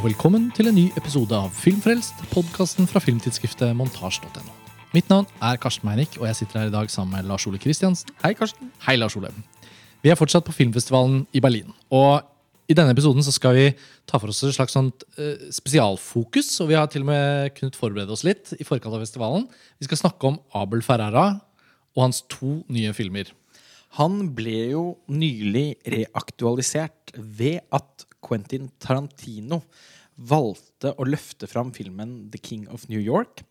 [0.00, 4.54] Og velkommen til en ny episode av Filmfrelst, podkasten fra filmtidsskriftet montasj.no.
[4.94, 7.60] Mitt navn er Karsten Meinik, og jeg sitter her i dag sammen med Lars Ole
[7.60, 8.08] Kristiansen.
[8.22, 8.70] Hei, Karsten.
[8.86, 9.28] Hei, Lars Ole.
[10.00, 11.76] Vi er fortsatt på filmfestivalen i Berlin.
[11.92, 12.24] Og
[12.72, 13.66] i denne episoden så skal vi
[14.08, 16.48] ta for oss et slags sånt, uh, spesialfokus.
[16.64, 19.50] Og vi har til og med kunnet forberede oss litt i forkant av festivalen.
[19.76, 21.26] Vi skal snakke om Abel Ferrara
[21.92, 23.34] og hans to nye filmer.
[24.00, 29.62] Han ble jo nylig reaktualisert ved at Quentin Tarantino
[30.20, 33.44] valgte å løfte fram filmen The King of New York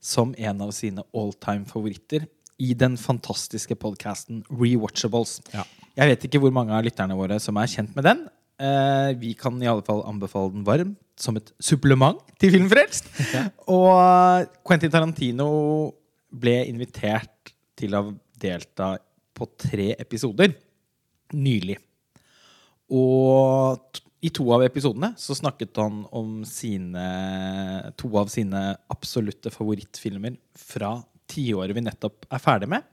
[0.00, 2.26] som en av sine all-time favoritter
[2.58, 5.38] i den fantastiske podkasten Rewatchables.
[5.54, 5.64] Ja.
[5.98, 8.24] Jeg vet ikke hvor mange av lytterne våre som er kjent med den.
[8.58, 13.10] Eh, vi kan i alle fall anbefale den varmt som et supplement til Filmfrelst.
[13.74, 15.48] Og Quentin Tarantino
[16.30, 18.96] ble invitert til å delta
[19.34, 20.54] på tre episoder
[21.38, 21.78] nylig.
[22.94, 27.04] Og i to av episodene så snakket han om sine
[28.00, 30.96] to av sine absolutte favorittfilmer fra
[31.28, 32.86] tiåret vi nettopp er ferdig med.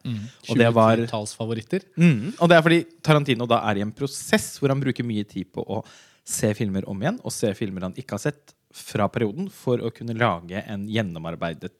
[0.49, 1.87] Og det var 20-tallsfavoritter.
[1.95, 5.25] Mm, og det er fordi Tarantino da er i en prosess hvor han bruker mye
[5.29, 5.81] tid på å
[6.25, 9.91] se filmer om igjen, og se filmer han ikke har sett fra perioden, for å
[9.95, 11.71] kunne lage en gjennomarbeidet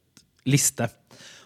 [0.47, 0.87] liste.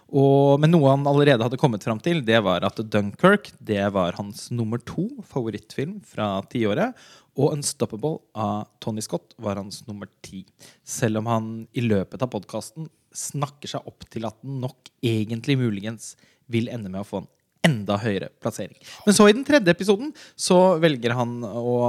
[0.09, 4.17] Og, men noe han allerede hadde kommet fram til, det var at Dunkerque det var
[4.17, 6.97] hans nummer to favorittfilm fra tiåret.
[7.39, 10.43] Og Unstoppable av Tony Scott var hans nummer ti.
[10.83, 15.55] Selv om han i løpet av podkasten snakker seg opp til at den nok egentlig
[15.59, 16.13] muligens
[16.51, 17.29] vil ende med å få en
[17.69, 18.77] enda høyere plassering.
[19.05, 21.79] Men så i den tredje episoden så velger han å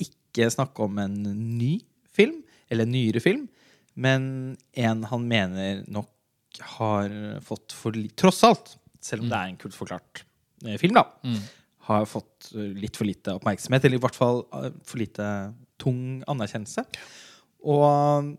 [0.00, 1.16] ikke snakke om en
[1.58, 1.78] ny
[2.16, 3.46] film, eller en nyere film,
[4.00, 4.24] men
[4.78, 6.10] en han mener nok
[6.76, 7.12] har
[7.46, 10.24] fått for litt Tross alt, selv om det er en kult forklart
[10.66, 11.06] eh, film, da,
[11.90, 15.26] har fått eh, litt for lite oppmerksomhet, eller i hvert fall eh, for lite
[15.80, 16.84] tung anerkjennelse.
[17.70, 18.30] Og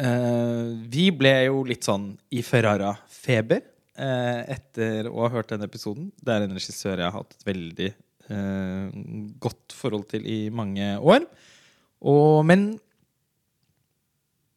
[0.00, 6.10] eh, vi ble jo litt sånn i Ferrara-feber eh, etter å ha hørt den episoden.
[6.20, 9.00] Det er en regissør jeg har hatt et veldig eh,
[9.42, 11.26] godt forhold til i mange år.
[12.00, 12.72] Og, men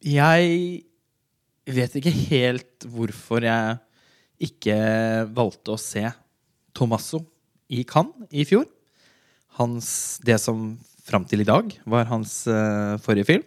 [0.04, 0.84] jeg
[1.64, 3.80] vet ikke helt hvorfor jeg
[4.44, 4.76] ikke
[5.32, 6.04] valgte å se
[6.76, 7.22] Tomasso
[7.74, 8.68] i Cannes i fjor.
[9.60, 9.88] Hans,
[10.26, 10.74] det som
[11.04, 13.46] fram til i dag var hans uh, forrige film.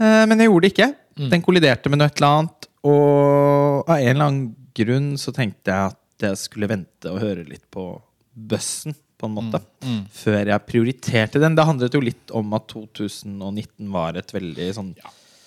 [0.00, 0.90] Uh, men jeg gjorde det ikke.
[1.30, 2.68] Den kolliderte med noe et eller annet.
[2.84, 7.46] Og av en eller annen grunn så tenkte jeg at jeg skulle vente og høre
[7.46, 7.86] litt på
[8.34, 9.60] bøssen, på en måte.
[10.12, 11.54] Før jeg prioriterte den.
[11.56, 14.90] Det handlet jo litt om at 2019 var et veldig sånn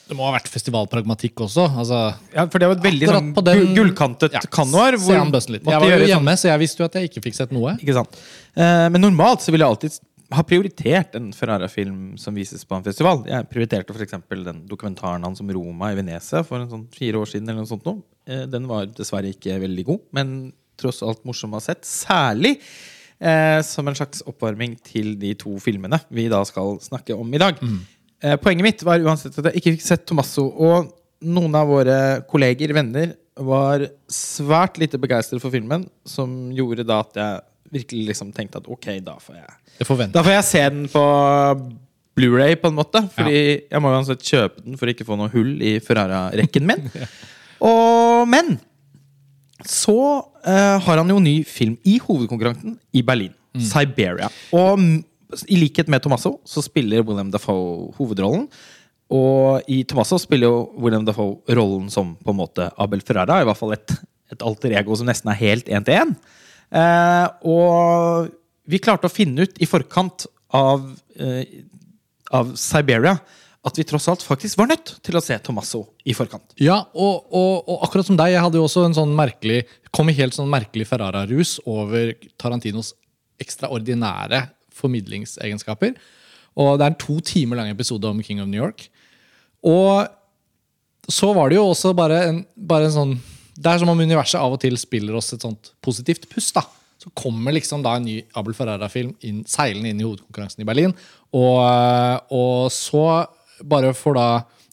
[0.07, 1.66] Det må ha vært festivalpragmatikk også.
[1.78, 2.01] Altså,
[2.34, 4.40] Ja, for det var et veldig sånn den- gullkantet ja,
[5.31, 5.66] bøssen litt.
[5.66, 7.78] Jeg var jo hjemme, så jeg visste jo at jeg ikke fikk sett noe.
[7.81, 8.16] Ikke sant?
[8.56, 10.00] Eh, men normalt så ville jeg alltid
[10.31, 13.23] ha prioritert en Ferrara-film som vises på en festival.
[13.28, 14.16] Jeg prioriterte f.eks.
[14.44, 17.47] den dokumentaren hans om Roma i Venezia for en sånn fire år siden.
[17.50, 18.01] eller noe sånt nå.
[18.28, 21.81] Eh, den var dessverre ikke veldig god, men tross alt morsom å ha sett.
[21.84, 22.59] Særlig
[23.19, 27.38] eh, som en slags oppvarming til de to filmene vi da skal snakke om i
[27.41, 27.56] dag.
[27.63, 27.68] Eh,
[28.41, 30.47] poenget mitt var uansett at jeg ikke fikk sett Tomasso.
[30.47, 30.91] Og
[31.28, 31.97] noen av våre
[32.29, 37.44] kolleger, venner, var svært lite begeistret for filmen, som gjorde da at jeg
[37.77, 39.51] virkelig liksom tenkte at ok, da får jeg
[40.16, 41.03] Da får jeg se den på
[42.17, 43.03] Blu-ray på en måte.
[43.13, 46.88] Fordi jeg må uansett kjøpe den for å ikke få noe hull i Ferrara-rekken min.
[47.67, 48.57] Og, men
[49.66, 49.97] så
[50.45, 53.33] eh, har han jo ny film i hovedkonkurransen i Berlin.
[53.57, 54.29] Siberia.
[54.53, 54.81] Og
[55.47, 58.47] i likhet med Tomasso så spiller William Dafoe hovedrollen.
[59.13, 63.41] Og i Tomasso spiller jo William Dafoe rollen som på en måte Abel Ferrara.
[63.41, 63.95] I hvert fall et,
[64.33, 66.13] et alter ego som nesten er helt én til én.
[66.75, 68.31] Eh, og
[68.67, 70.83] vi klarte å finne ut i forkant av,
[71.19, 71.63] eh,
[72.35, 73.15] av Siberia
[73.68, 76.53] at vi tross alt faktisk var nødt til å se Tomasso i forkant.
[76.62, 79.65] Ja, og, og, og akkurat som deg, jeg hadde jo også en sånn merkelig
[79.95, 82.94] kom i helt sånn merkelig Ferrara-rus over Tarantinos
[83.44, 84.45] ekstraordinære
[84.77, 85.97] formidlingsegenskaper.
[86.57, 88.88] Og det er en to timer lang episode om King of New York.
[89.65, 90.07] Og
[91.12, 93.13] så var det jo også bare en, bare en sånn
[93.57, 96.53] Det er som om universet av og til spiller oss et sånt positivt pust.
[96.53, 96.65] da.
[97.01, 100.94] Så kommer liksom da en ny Abel Ferrara-film inn, seilende inn i hovedkonkurransen i Berlin.
[101.33, 101.62] Og,
[102.33, 103.25] og så,
[103.65, 104.27] bare for da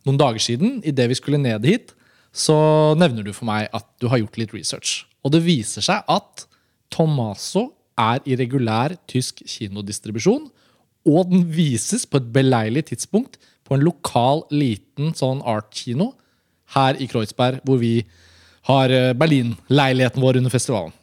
[0.05, 1.95] noen dager siden, idet vi skulle ned hit,
[2.35, 2.57] så
[2.99, 5.05] nevner du for meg at du har gjort litt research.
[5.25, 6.45] Og det viser seg at
[6.93, 10.49] Tomaso er i regulær tysk kinodistribusjon.
[11.05, 16.13] Og den vises på et beleilig tidspunkt på en lokal, liten sånn art-kino
[16.75, 17.99] her i Kreuzberg, hvor vi
[18.69, 20.95] har eh, Berlin-leiligheten vår under festivalen.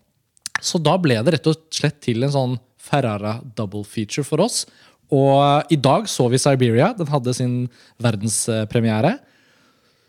[0.61, 4.65] Så da ble det rett og slett til en sånn Ferrara double feature for oss.
[5.11, 6.91] Og i dag så vi Siberia.
[6.97, 7.55] Den hadde sin
[8.01, 9.17] verdenspremiere.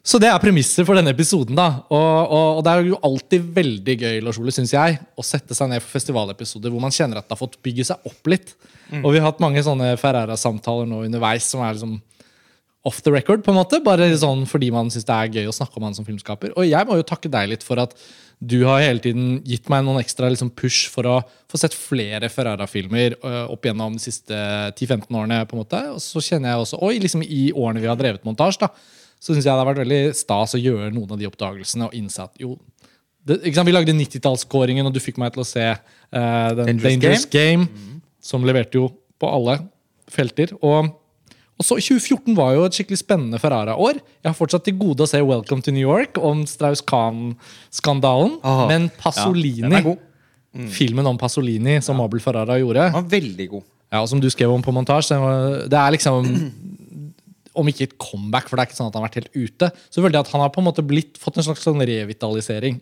[0.02, 1.54] Så det er premisser for denne episoden.
[1.54, 1.96] da Og,
[2.26, 5.70] og, og det er jo alltid veldig gøy Lars Ole, synes jeg, å sette seg
[5.70, 8.56] ned for festivalepisoder hvor man kjenner at det har fått bygge seg opp litt.
[9.00, 12.00] Og vi har hatt mange sånne Ferrara-samtaler nå underveis som er liksom
[12.82, 13.78] off the record, på en måte.
[13.84, 16.50] Bare sånn fordi man syns det er gøy å snakke om han som filmskaper.
[16.58, 17.94] Og jeg må jo takke deg litt for at
[18.42, 21.20] du har hele tiden gitt meg noen ekstra liksom, push for å
[21.50, 25.44] få sett flere Ferrara-filmer opp gjennom de siste 10-15 årene.
[25.46, 25.82] på en måte.
[25.94, 28.72] Og så kjenner jeg også, oi, liksom i årene vi har drevet montasje, da,
[29.22, 31.94] så syns jeg det har vært veldig stas å gjøre noen av de oppdagelsene og
[31.94, 32.56] innse at jo
[33.22, 33.38] det?
[33.46, 37.68] Vi lagde 90-tallskåringen, og du fikk meg til å se uh, den Dangerous Dangerous, Game,
[38.18, 38.88] som leverte jo
[39.22, 39.60] på alle
[40.10, 40.50] felter.
[40.58, 40.90] Og
[41.60, 44.00] og så 2014 var jo et skikkelig spennende Ferrara-år.
[44.00, 48.32] Jeg har fortsatt til gode å se Welcome to New York om Strauss-Kahn-skandalen.
[48.66, 49.92] Men Pasolini, ja,
[50.58, 50.66] mm.
[50.74, 53.68] filmen om Pasolini som Abel Ferrara gjorde, Den var veldig god.
[53.92, 55.20] ja, og som du skrev om på montasje,
[55.70, 56.32] det er liksom
[57.58, 59.68] om ikke et comeback, for det er ikke sånn at han har vært helt ute,
[59.88, 62.80] så følte jeg at han har på en måte blitt, fått en slags sånn revitalisering.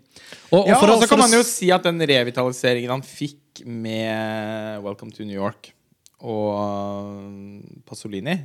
[0.51, 3.65] Og, og Ja, for og så kan man jo si at den revitaliseringen han fikk
[3.67, 5.73] med Welcome to New York
[6.21, 8.37] og uh, Pasolini,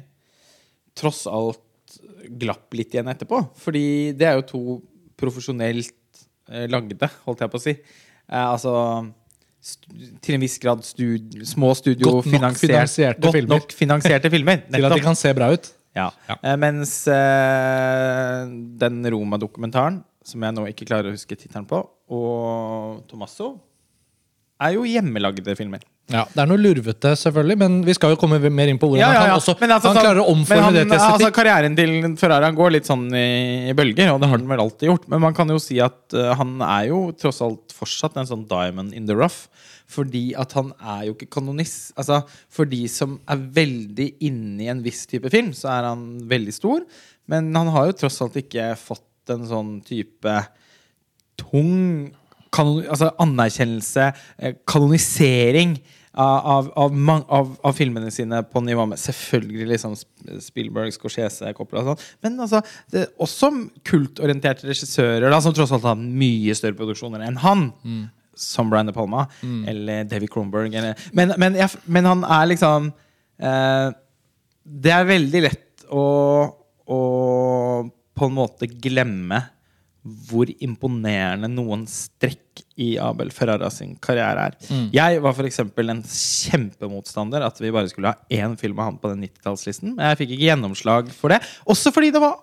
[0.96, 1.62] tross alt
[2.40, 3.42] glapp litt igjen etterpå.
[3.60, 3.86] Fordi
[4.18, 4.64] det er jo to
[5.20, 5.94] profesjonelt
[6.52, 7.76] eh, lagde, holdt jeg på å si.
[7.76, 8.74] Eh, altså
[10.22, 13.56] til en viss grad stud små Godt nok finansierte studiofinansierte Godt filmer.
[13.56, 14.62] nok finansierte filmer.
[14.76, 15.72] til at de kan se bra ut.
[15.96, 16.10] Ja.
[16.28, 16.38] Ja.
[16.42, 18.46] Eh, mens eh,
[18.82, 21.82] den Roma-dokumentaren, som jeg nå ikke klarer å huske tittelen på,
[22.12, 23.56] og Tomasso,
[24.62, 25.84] er jo hjemmelagde filmer.
[26.12, 29.02] Ja, Det er noe lurvete, selvfølgelig, men vi skal jo komme mer inn på ordene.
[29.02, 29.32] Ja, ja, ja.
[29.32, 31.32] han også altså, han sånn- klarer å men omforme han, det til altså.
[31.34, 34.90] Karrieren til Ferrari går litt sånn i, i bølger, og det har den vel alltid
[34.92, 35.08] gjort.
[35.10, 38.46] Men man kan jo si at uh, han er jo tross alt fortsatt en sånn
[38.48, 39.48] diamond in the rough.
[39.92, 41.94] Fordi at han er jo ikke kanonist.
[42.00, 46.06] Altså, for de som er veldig inne i en viss type film, så er han
[46.30, 46.86] veldig stor.
[47.30, 50.38] Men han har jo tross alt ikke fått en sånn type
[51.42, 52.14] tung
[52.56, 54.10] kanon, altså anerkjennelse,
[54.40, 55.76] eh, kanonisering
[56.16, 56.94] av, av,
[57.28, 62.06] av, av, filmene sine på nivå med selvfølgelig liksom Sp- Spielberg, Scorsese, Coppola og sånn.
[62.24, 62.62] Men altså,
[62.94, 63.52] det også
[63.88, 67.68] kultorienterte regissører da, som tross alt har mye større produksjoner enn han.
[68.36, 69.26] Som Brian De Palma
[69.68, 70.74] eller Davy Cronberg.
[70.76, 72.92] Eller, men, men, jeg, men han er liksom
[73.40, 73.90] eh,
[74.64, 76.06] Det er veldig lett å,
[76.86, 77.02] å
[78.16, 79.42] på en måte glemme
[80.30, 84.58] hvor imponerende noen strekk i Abel Ferrara sin karriere er.
[84.94, 85.64] Jeg var f.eks.
[85.66, 89.96] en kjempemotstander at vi bare skulle ha én film av han på den 90-tallslisten.
[89.96, 91.42] Men jeg fikk ikke gjennomslag for det.
[91.66, 92.38] Også fordi det var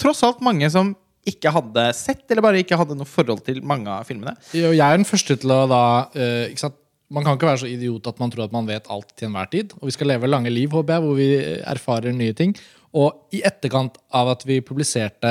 [0.00, 0.90] tross alt mange som
[1.28, 4.34] ikke hadde sett, eller bare ikke hadde noe forhold til mange av filmene.
[4.52, 5.84] Jeg er den første til å da
[6.14, 6.72] uh?
[7.14, 9.46] Man kan ikke være så idiot at man tror at man vet alt til enhver
[9.52, 9.74] tid.
[9.76, 11.26] Og vi skal leve lange liv, håper jeg, hvor vi
[11.60, 12.54] erfarer nye ting.
[12.96, 15.30] Og i etterkant av at vi publiserte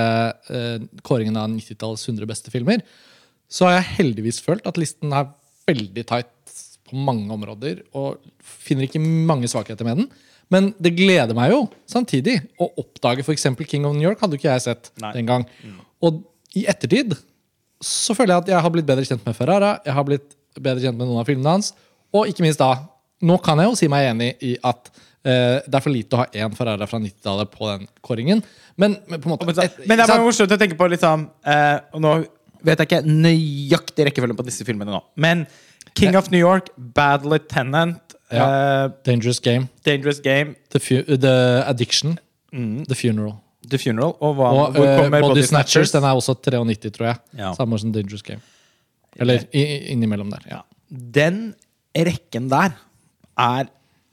[0.54, 2.86] uh, kåringen av 90-tallets 100 beste filmer,
[3.52, 5.32] så har jeg heldigvis følt at listen er
[5.68, 6.56] veldig tight
[6.88, 10.10] på mange områder, og finner ikke mange svakheter med den.
[10.52, 13.48] Men det gleder meg jo samtidig å oppdage f.eks.
[13.68, 15.14] King of New York hadde jo ikke jeg sett Nei.
[15.16, 15.46] den gang.
[16.04, 16.22] Og
[16.56, 17.16] i ettertid
[17.84, 19.72] så føler jeg at jeg har blitt bedre kjent med Ferrara.
[19.86, 21.72] Jeg har blitt bedre kjent med noen av filmene hans.
[22.14, 22.74] Og ikke minst da,
[23.26, 24.92] nå kan jeg jo si meg enig i at
[25.26, 28.44] eh, det er for lite å ha én Ferrara fra 90-tallet på den kåringen.
[28.80, 30.88] Men, men på en måte Men, et- men det er bare morsomt å tenke på
[30.90, 32.14] liksom eh, Og nå
[32.66, 35.02] vet jeg ikke nøyaktig rekkefølgen på disse filmene nå.
[35.20, 35.44] Men
[35.98, 42.18] King of New York, Bad Lieutenant, eh, Dangerous Game, Dangerous Game, The, fu the Addiction,
[42.52, 43.36] The Funeral.
[43.70, 45.92] The Funeral og hva, Og uh, Body, Body Snatchers.
[45.92, 47.18] Den er også 93, tror jeg.
[47.40, 47.54] Ja.
[47.56, 48.42] Samme som Dangerous Game.
[49.16, 49.64] Eller i,
[49.94, 50.44] innimellom der.
[50.52, 50.60] Ja.
[50.90, 51.54] Den
[51.96, 52.76] rekken der
[53.38, 53.70] er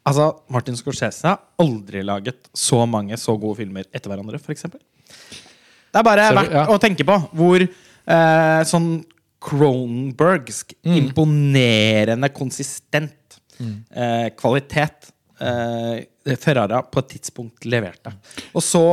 [0.06, 4.62] Altså, Martin Scorsese har aldri laget så mange så gode filmer etter hverandre, f.eks.
[4.62, 6.62] Det er bare Ser verdt Ja.
[6.72, 9.04] å tenke på hvor eh, sånn
[9.40, 10.96] Kronbergsk Mm.
[11.02, 13.12] imponerende konsistent
[13.60, 18.12] Eh, kvalitet eh, Ferrara på et tidspunkt leverte.
[18.52, 18.84] Og så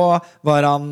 [0.46, 0.86] var han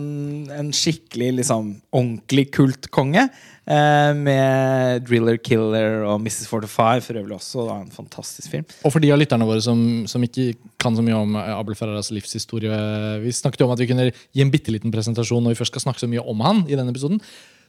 [0.52, 3.26] en skikkelig liksom ordentlig kultkonge.
[3.66, 6.44] Eh, med Driller Killer og Mrs.
[6.46, 8.68] 45, for øvrig også da, en fantastisk film.
[8.84, 10.52] Og for de av lytterne våre som, som ikke
[10.82, 12.78] kan så mye om eh, Abel Ferraras livshistorie
[13.24, 15.74] Vi snakket jo om at vi kunne gi en bitte liten presentasjon når vi først
[15.74, 16.62] skal snakke så mye om han.
[16.70, 17.18] i denne episoden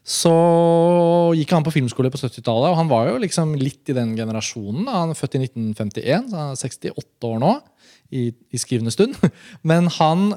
[0.07, 0.31] Så
[1.35, 4.87] gikk han på filmskole på 70-tallet, og han var jo liksom litt i den generasjonen.
[4.87, 7.57] Han er født i 1951, så han er 68 år nå.
[8.07, 9.17] I, i skrivende stund.
[9.67, 10.29] Men han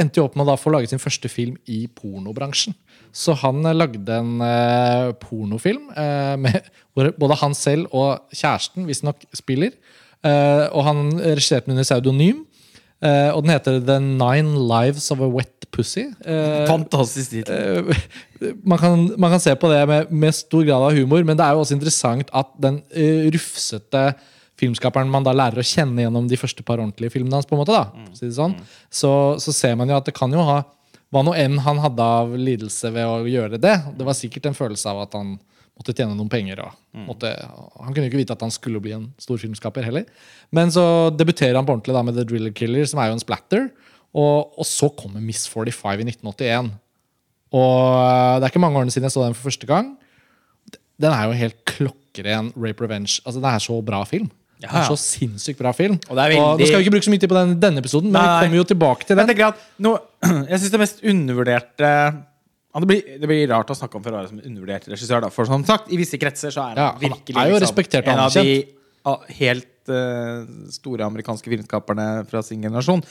[0.00, 2.72] endte jo opp med å få laget sin første film i pornobransjen.
[3.12, 9.28] Så han lagde en eh, pornofilm eh, med, hvor både han selv og kjæresten visstnok
[9.36, 9.76] spiller.
[10.24, 12.46] Eh, og han regisserte den under pseudonym.
[12.98, 16.08] Eh, og den heter The Nine Lives of a Wet Pussy.
[16.24, 17.86] Uh, Fantastisk tittel.
[17.86, 21.38] Uh, man, kan, man kan se på det med, med stor grad av humor, men
[21.38, 24.08] det er jo også interessant at den eh, rufsete
[24.58, 27.62] filmskaperen man da lærer å kjenne gjennom de første par ordentlige filmene hans, på en
[27.62, 28.08] måte da, mm.
[28.18, 28.56] si sånn,
[28.90, 30.62] så, så ser man jo at det kan jo ha
[31.14, 33.76] hva nå enn han hadde av lidelse ved å gjøre det.
[33.96, 35.36] Det var sikkert en følelse av at han
[35.78, 36.60] måtte tjene noen penger.
[36.66, 40.08] Og måtte, han kunne jo ikke vite at han skulle bli en stor filmskaper heller.
[40.54, 43.22] Men så debuterer han på ordentlig da med The Driller Killer, som er jo en
[43.22, 43.68] splatter.
[44.18, 46.72] Og, og så kommer Miss 45 i 1981.
[47.54, 49.94] Og eh, det er ikke mange årene siden jeg så den for første gang.
[50.98, 53.20] Den er jo helt klokkeren Rape Revenge.
[53.24, 54.28] Altså, det er så bra film.
[54.58, 56.00] Ja, Ja, Det er så sinnssykt bra film.
[56.10, 58.10] Og det er nå skal vi ikke bruke så mye tid på den denne episoden,
[58.10, 58.32] men Nei.
[58.40, 59.28] vi kommer jo tilbake til Jeg den.
[59.30, 59.92] tenker at nå,
[60.50, 61.90] jeg syns det mest undervurderte
[62.76, 65.24] det, blir, det blir rart å snakke om Ferrari som undervurdert regissør.
[65.24, 65.32] Da.
[65.32, 68.04] For som sagt, I visse kretser så er han Ja, virkelig han er jo respektert
[68.04, 69.28] og en av de anerkjent.
[69.40, 73.02] helt uh, store amerikanske filmskaperne fra sin generasjon.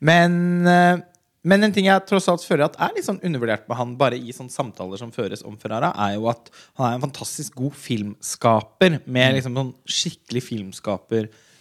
[0.00, 1.02] Men, uh,
[1.44, 4.16] men en ting jeg tross alt føler at er litt sånn undervurdert med han, bare
[4.16, 6.48] i sånne samtaler som føres om Ferrara, er jo at
[6.80, 10.46] han er en fantastisk god filmskaper med liksom sånn skikkelig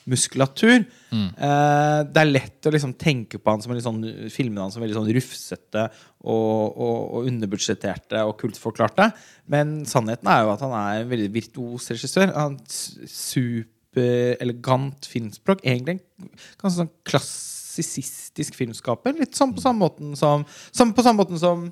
[0.01, 0.85] filmskapermuskulatur.
[1.11, 4.81] Eh, det er lett å liksom tenke på han som en sånn filmene han som
[4.81, 5.85] veldig sånn rufsete
[6.21, 9.11] og, og, og underbudsjetterte og kultforklarte.
[9.51, 12.33] Men sannheten er jo at han er en veldig virtuos regissør.
[12.35, 12.59] Han
[13.07, 15.59] superelegant filmspråk.
[15.63, 16.29] Egentlig en
[16.61, 19.13] ganske sånn klassisistisk filmskaper.
[19.19, 21.69] Litt sånn på samme måten som, som, på samme måten som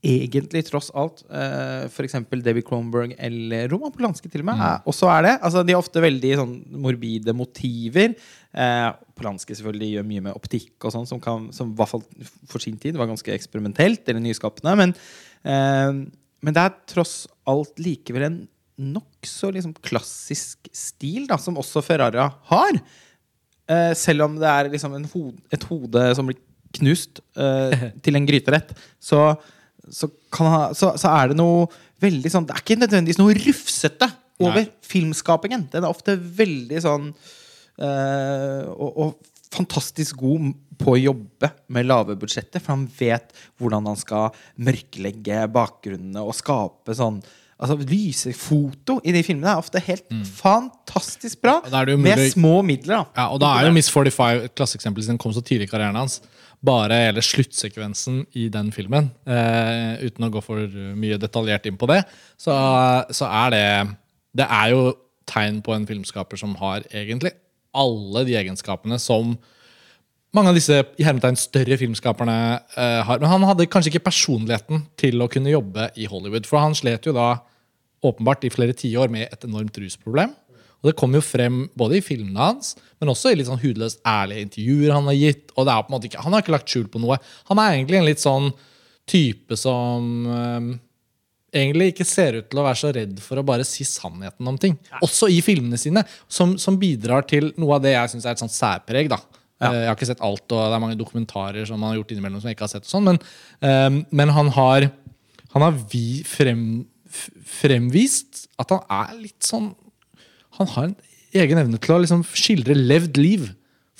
[0.00, 2.16] egentlig, tross alt, uh, f.eks.
[2.40, 5.34] David Cronenberg eller Roman Polanski til og med, er, også er det.
[5.44, 8.14] Altså, de har ofte veldig sånn morbide motiver.
[8.56, 8.88] Uh,
[9.18, 12.06] Polanski selvfølgelig gjør mye med optikk og sånn, som, kan, som i hvert fall
[12.48, 14.76] for sin tid var ganske eksperimentelt eller nyskapende.
[14.80, 14.96] Men,
[15.44, 16.00] uh,
[16.40, 18.40] men det er tross alt likevel en
[18.80, 22.80] nokså liksom klassisk stil, da, som også Ferrara har.
[23.70, 26.40] Uh, selv om det er liksom en hod, et hode som blir
[26.78, 29.34] knust eh, til en gryterett, så,
[29.88, 31.68] så, kan ha, så, så er det noe
[32.00, 34.08] veldig sånn Det er ikke nødvendigvis noe rufsete
[34.40, 34.70] over Nei.
[34.86, 35.66] filmskapingen.
[35.72, 39.18] Den er ofte veldig sånn øh, og, og
[39.50, 44.30] fantastisk god på å jobbe med lave budsjetter, for han vet hvordan han skal
[44.62, 47.20] mørklegge bakgrunnene og skape sånn
[47.60, 50.06] Altså Lysefoto i de filmene er ofte helt
[50.38, 51.58] fantastisk bra.
[52.00, 53.02] Med små midler.
[53.02, 55.68] da Ja, og da er jo Miss 45 et klasseeksempel siden den kom så tidlig
[55.68, 56.22] i karrieren hans.
[56.60, 61.88] Bare hele sluttsekvensen i den filmen, eh, uten å gå for mye detaljert inn på
[61.88, 62.02] det,
[62.36, 62.52] så,
[63.08, 63.64] så er det
[64.36, 64.92] Det er jo
[65.26, 67.32] tegn på en filmskaper som har egentlig
[67.74, 69.32] alle de egenskapene som
[70.34, 72.36] mange av disse i hermetegn større filmskaperne
[72.78, 73.18] eh, har.
[73.18, 76.46] Men han hadde kanskje ikke personligheten til å kunne jobbe i Hollywood.
[76.46, 77.32] For han slet jo da
[78.06, 80.32] åpenbart i flere tiår med et enormt rusproblem.
[80.80, 84.00] Og det kom jo frem både i filmene hans, men også i litt sånn hudløst
[84.08, 85.50] ærlige intervjuer han har gitt.
[85.56, 87.18] og det er på en måte ikke, Han har ikke lagt skjul på noe.
[87.50, 88.52] Han er egentlig en litt sånn
[89.10, 90.70] type som um,
[91.52, 94.58] egentlig ikke ser ut til å være så redd for å bare si sannheten om
[94.60, 94.78] ting.
[95.04, 98.44] Også i filmene sine, som, som bidrar til noe av det jeg syns er et
[98.44, 99.10] sånt særpreg.
[99.12, 99.18] da.
[99.60, 99.72] Ja.
[99.74, 102.40] Jeg har ikke sett alt, og det er mange dokumentarer som han har gjort innimellom
[102.40, 102.86] som jeg ikke har sett.
[102.86, 103.20] og sånn, Men,
[103.60, 104.88] um, men han har,
[105.56, 106.64] han har vi frem,
[107.58, 109.72] fremvist at han er litt sånn
[110.60, 110.96] Han har en
[111.40, 113.48] egen evne til å liksom skildre levd liv.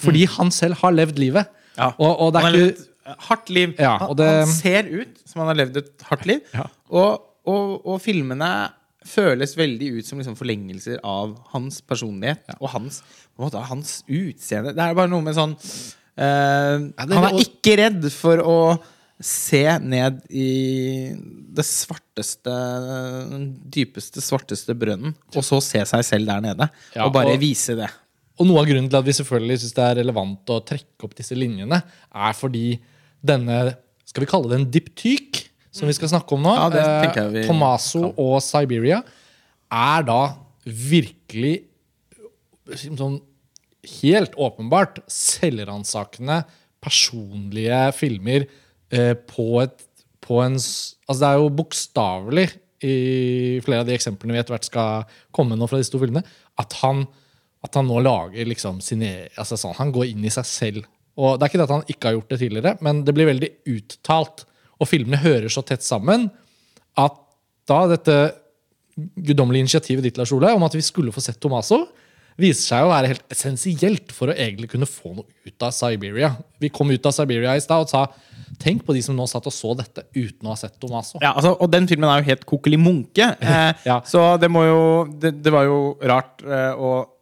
[0.01, 1.49] Fordi han selv har levd livet.
[1.77, 1.91] Ja.
[1.99, 2.87] Og, og det han er har ikke levd
[3.29, 3.73] hardt liv.
[3.81, 6.41] Ja, han, det- han ser ut som han har levd et hardt liv.
[6.55, 6.67] Ja.
[6.93, 8.51] Og, og, og filmene
[9.11, 13.01] føles veldig ut som liksom forlengelser av hans personlighet og hans,
[13.41, 14.75] måte, hans utseende.
[14.77, 15.57] Det er bare noe med sånn
[16.21, 18.57] det- Han er ikke redd for å
[19.21, 21.13] se ned i
[21.53, 22.53] det svarteste
[23.73, 26.69] dypeste, svarteste brønnen, og så se seg selv der nede.
[26.97, 27.91] Ja, og bare og- vise det.
[28.41, 31.15] Og noe av grunnen til at vi selvfølgelig synes det er relevant å trekke opp
[31.15, 31.83] disse linjene,
[32.15, 32.81] er fordi
[33.23, 33.77] denne
[34.11, 35.39] Skal vi kalle det en diptyk,
[35.71, 36.51] som vi skal snakke om nå?
[36.51, 39.05] Ja, eh, vi Tommaso og Siberia
[39.71, 40.35] er da
[40.67, 41.61] virkelig
[42.75, 43.21] sånn
[44.03, 46.41] helt åpenbart selvransakende,
[46.83, 48.49] personlige filmer
[48.93, 49.87] eh, på et
[50.21, 52.47] på en Altså, det er jo bokstavelig
[52.87, 56.23] i flere av de eksemplene vi etter hvert skal komme nå fra disse to filmene,
[56.61, 57.03] at han,
[57.67, 60.87] at han nå lager liksom sine altså sånn, Han går inn i seg selv.
[61.19, 63.29] Og Det er ikke det at han ikke har gjort det tidligere, men det blir
[63.29, 64.45] veldig uttalt.
[64.81, 66.31] Og filmene hører så tett sammen
[66.97, 67.19] at
[67.69, 68.17] da dette
[68.97, 71.85] guddommelige initiativet ditt, Lars Ole, om at vi skulle få sett Tomaso,
[72.43, 76.33] viser seg å være helt essensielt for å egentlig kunne få noe ut av Siberia.
[76.63, 78.07] Vi kom ut av Siberia i stad og sa
[78.61, 81.21] tenk på de som nå satt og så dette uten å ha sett Tomaso.
[81.23, 83.31] Ja, altså, og den filmen er jo helt kokkeli munke.
[83.41, 84.01] Eh, Ja.
[84.05, 84.81] Så det må jo
[85.21, 87.13] Det, det var jo rart eh, og,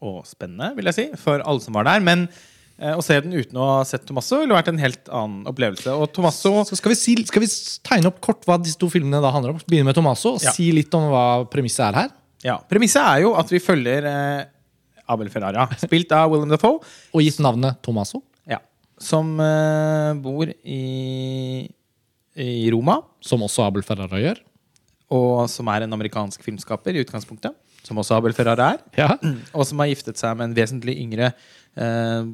[0.00, 2.04] og spennende, vil jeg si, for alle som var der.
[2.04, 2.28] Men
[2.76, 5.94] Eh, Å se den uten å ha sett Tomasso ville vært en helt annen opplevelse.
[5.96, 7.48] Og Tomasso Så skal vi, si, skal vi
[7.88, 9.62] tegne opp kort hva disse to filmene da handler om?
[9.64, 10.52] Begynne med Tomasso og Ja.
[10.52, 12.10] si litt om hva premisset er her.
[12.44, 14.44] ja, Premisset er jo at vi følger eh,
[15.08, 16.80] Abel Ferrara, spilt av Willem Dafoe,
[17.14, 18.58] Og gitt navnet Tomaso, ja,
[18.98, 21.66] som eh, bor i,
[22.36, 23.00] i Roma.
[23.20, 24.42] som også Abel Ferrara gjør.
[25.14, 27.54] Og som er en amerikansk filmskaper i utgangspunktet.
[27.86, 28.80] Som også Abel Ferrara er.
[28.98, 29.12] Ja.
[29.54, 31.28] Og som har giftet seg med en vesentlig yngre
[31.78, 32.26] eh,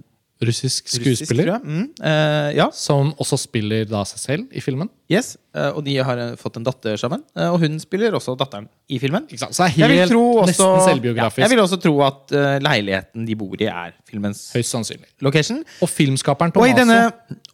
[0.42, 1.52] Russisk skuespiller.
[1.54, 1.66] Russisk.
[1.68, 4.88] Mm, uh, ja, Som også spiller da seg selv i filmen.
[5.12, 5.36] yes.
[5.54, 7.22] uh, og de har eh, fått en datter sammen.
[7.38, 9.26] uh, og hun spiller også datteren i filmen.
[9.30, 11.38] Så det Jeg er vil helt tro også, nesten selvbiografisk.
[11.38, 12.34] Ja, jeg vil også tro at
[12.64, 15.08] leiligheten de bor i, er filmens Høyst sannsynlig.
[15.20, 15.62] location.
[15.80, 16.98] Og filmskaperen Og i, denne,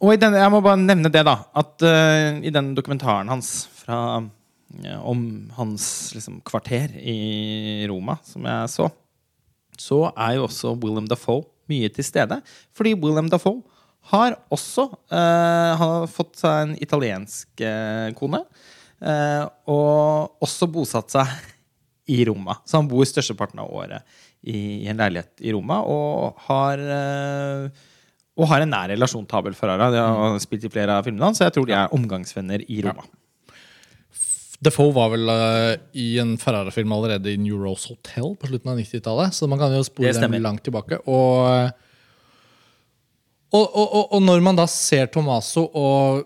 [0.01, 1.37] og i denne Jeg må bare nevne det, da.
[1.55, 1.83] At
[2.43, 4.23] i den dokumentaren hans fra,
[5.03, 5.21] om
[5.57, 8.89] hans liksom, kvarter i Roma, som jeg så,
[9.79, 12.39] så er jo også Willem Dafoe mye til stede.
[12.75, 13.61] Fordi William Dafoe
[14.09, 18.41] har også eh, har fått seg en italiensk uh, kone.
[18.99, 21.35] Uh, og også bosatt seg
[22.09, 22.57] i Roma.
[22.65, 26.81] Så han bor størsteparten av året i, i en leilighet i Roma og har
[28.39, 29.89] og har en nær relasjon til Abel Ferrara.
[29.91, 32.79] De har spilt i flere av filmene hans, så jeg tror de er omgangsvenner i
[32.85, 33.03] Roma.
[34.59, 38.81] Defoe var vel uh, i en Ferrara-film allerede i New Rose Hotel på slutten av
[38.81, 39.35] 90-tallet.
[39.35, 40.99] Så man kan jo spore dem langt tilbake.
[41.07, 41.69] Og,
[43.55, 46.25] og, og, og, og når man da ser Tomaso og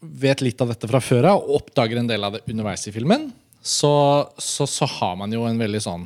[0.00, 2.94] vet litt av dette fra før av, og oppdager en del av det underveis i
[2.94, 3.28] filmen,
[3.62, 3.92] så,
[4.38, 6.04] så, så har man jo en veldig sånn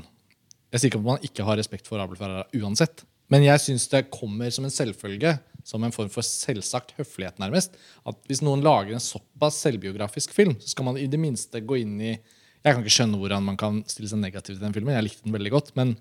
[0.72, 3.84] Jeg sier ikke at man ikke har respekt for Abel Ferrara uansett, men jeg syns
[3.92, 5.34] det kommer som en selvfølge,
[5.66, 7.76] som en form for selvsagt høflighet, nærmest,
[8.08, 11.82] at hvis noen lager en såpass selvbiografisk film, så skal man i det minste gå
[11.82, 12.14] inn i
[12.62, 15.24] Jeg kan ikke skjønne hvordan man kan stille seg negativt til den filmen, jeg likte
[15.26, 15.96] den veldig godt, men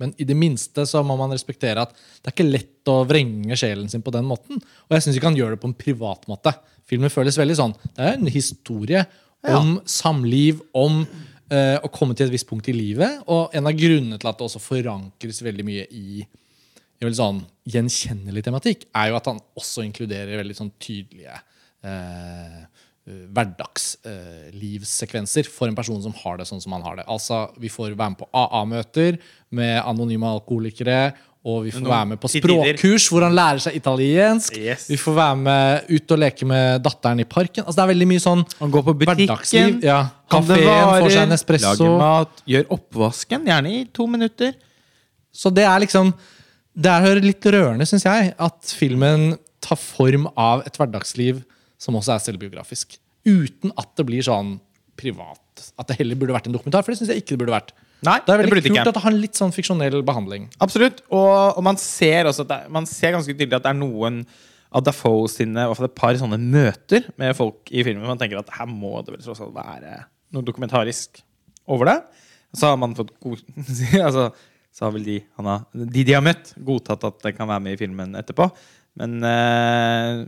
[0.00, 3.58] men i det minste så må man respektere at det er ikke lett å vrenge
[3.60, 4.58] sjelen sin på den måten.
[4.58, 6.54] Og jeg syns ikke han gjør det på en privat måte.
[6.88, 7.74] Filmen føles veldig sånn.
[7.92, 9.04] Det er en historie
[9.52, 13.22] om samliv, om eh, å komme til et visst punkt i livet.
[13.30, 16.24] Og en av grunnene til at det også forankres veldig mye i
[17.02, 17.40] i veldig sånn
[17.72, 21.36] gjenkjennelig tematikk, er jo at han også inkluderer veldig sånn tydelige
[21.82, 22.60] eh,
[23.34, 27.06] hverdagslivssekvenser for en person som har det sånn som han har det.
[27.10, 29.12] Altså, Vi får være med på AA-møter
[29.50, 31.02] med anonyme alkoholikere.
[31.42, 34.54] Og vi får være med på språkkurs hvor han lærer seg italiensk.
[34.54, 34.86] Yes.
[34.86, 37.64] Vi får være med ut og leke med datteren i parken.
[37.64, 39.82] Altså Det er veldig mye sånn Han går på butikken.
[39.82, 40.14] Ja.
[40.30, 41.82] Kafeen får seg en espresso.
[41.82, 44.54] lager mat, gjør oppvasken, gjerne i to minutter.
[45.34, 46.14] Så det er liksom
[46.72, 51.42] Det er litt rørende, syns jeg, at filmen tar form av et hverdagsliv
[51.82, 52.96] som også er selvbiografisk.
[53.28, 54.56] Uten at det blir sånn
[54.98, 55.40] privat.
[55.78, 56.84] At det heller burde vært en dokumentar.
[56.84, 57.74] For det syns jeg ikke det burde vært.
[58.02, 58.86] Nei, Det er veldig det kult ikke.
[58.88, 60.48] at det har en litt sånn fiksjonell behandling.
[60.64, 61.04] Absolutt.
[61.12, 64.22] Og, og man ser også at det, man ser ganske tydelig at det er noen
[64.72, 68.08] av Dafoe sine hvert fall et par sånne møter med folk i filmen.
[68.08, 70.00] Man tenker at her må det vel tross alt være
[70.32, 71.20] noe dokumentarisk
[71.70, 71.98] over det.
[72.56, 73.44] Så har man fått god
[74.08, 74.30] altså,
[74.72, 77.76] Så har vel de har, de de har møtt, godtatt at det kan være med
[77.76, 78.48] i filmen etterpå.
[79.00, 80.22] Men eh,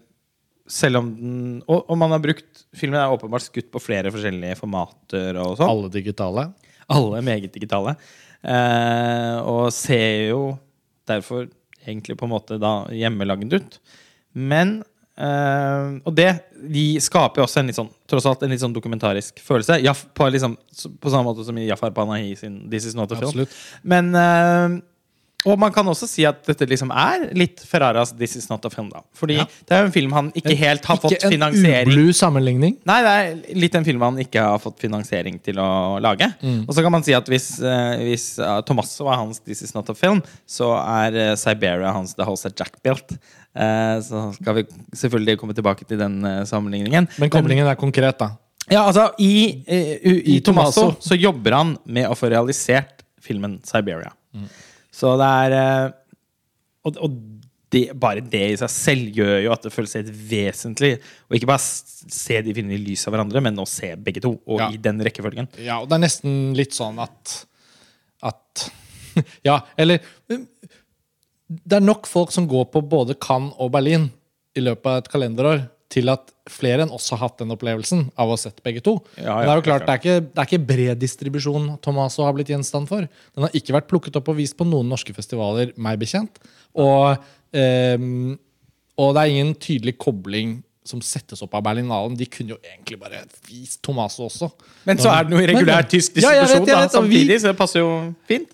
[0.70, 4.58] selv om den og, og man har brukt Filmen er åpenbart skutt på flere forskjellige
[4.60, 5.68] formater og sånn.
[5.68, 6.48] Alle digitale.
[6.92, 7.96] Alle meget digitale.
[8.44, 10.40] Eh, og ser jo
[11.08, 11.46] derfor
[11.84, 13.78] egentlig på en måte da hjemmelagd ut.
[14.34, 14.80] Men
[15.18, 16.30] eh, Og det
[16.64, 19.76] de skaper jo også en litt sånn tross alt en litt sånn dokumentarisk følelse.
[19.84, 20.56] Jaff, på, liksom,
[21.00, 23.44] på samme måte som i Jafar Panahi sin This Is Not a Film.
[23.82, 24.80] Men uh,
[25.44, 28.70] Og man kan også si at dette liksom er litt Ferraras This Is Not a
[28.72, 28.88] Film.
[28.88, 29.44] da Fordi Ja.
[29.44, 32.78] det er jo en film han ikke helt har fått finansiering Ikke en ublu sammenligning.
[32.88, 36.30] Nei, det er litt en film han ikke har fått finansiering til å lage.
[36.64, 39.74] Og så kan man si at hvis, uh, hvis uh, Tomasso er hans This Is
[39.76, 43.18] Not a Film, så er Siberia hans The House Jack Built.
[44.02, 44.64] Så skal vi
[44.98, 47.06] selvfølgelig komme tilbake til den eh, sammenligningen.
[47.22, 48.32] Men koblingen er konkret, da.
[48.72, 53.58] Ja, altså, i, eh, i, I Tomaso så jobber han med å få realisert filmen
[53.64, 54.10] Siberia.
[54.94, 55.92] Så det er eh,
[56.84, 57.14] Og, og
[57.74, 60.90] det, bare det i seg selv gjør jo at det føles helt vesentlig
[61.26, 64.34] å ikke bare se de filmene i lys av hverandre, men å se begge to,
[64.46, 64.68] og Ja.
[64.70, 65.48] i den rekkefølgen.
[65.64, 67.34] Ja, og det er nesten litt sånn at
[68.24, 68.68] At
[69.48, 70.00] Ja, eller
[71.62, 74.10] Det er nok folk som går på både Cannes og Berlin
[74.56, 75.64] i løpet av et kalenderår
[75.94, 78.96] til at flere enn oss har hatt den opplevelsen av å ha sett begge to.
[79.20, 82.24] Ja, Men det er jo klart, det er, ikke, det er ikke bred distribusjon Tomaso
[82.26, 83.06] har blitt gjenstand for.
[83.06, 86.40] Den har ikke vært plukket opp og vist på noen norske festivaler, meg bekjent.
[86.74, 87.14] Og,
[87.54, 88.34] ehm,
[88.98, 92.16] og det er ingen tydelig kobling som settes opp av Berlinalen.
[92.18, 94.50] De kunne jo egentlig bare vist Tomaso også.
[94.84, 97.28] Men så er det noe regulær tysk tysk Ja, jeg vet, distribusjon vet, da, samtidig,
[97.30, 97.92] vi- så det passer jo
[98.28, 98.50] fint.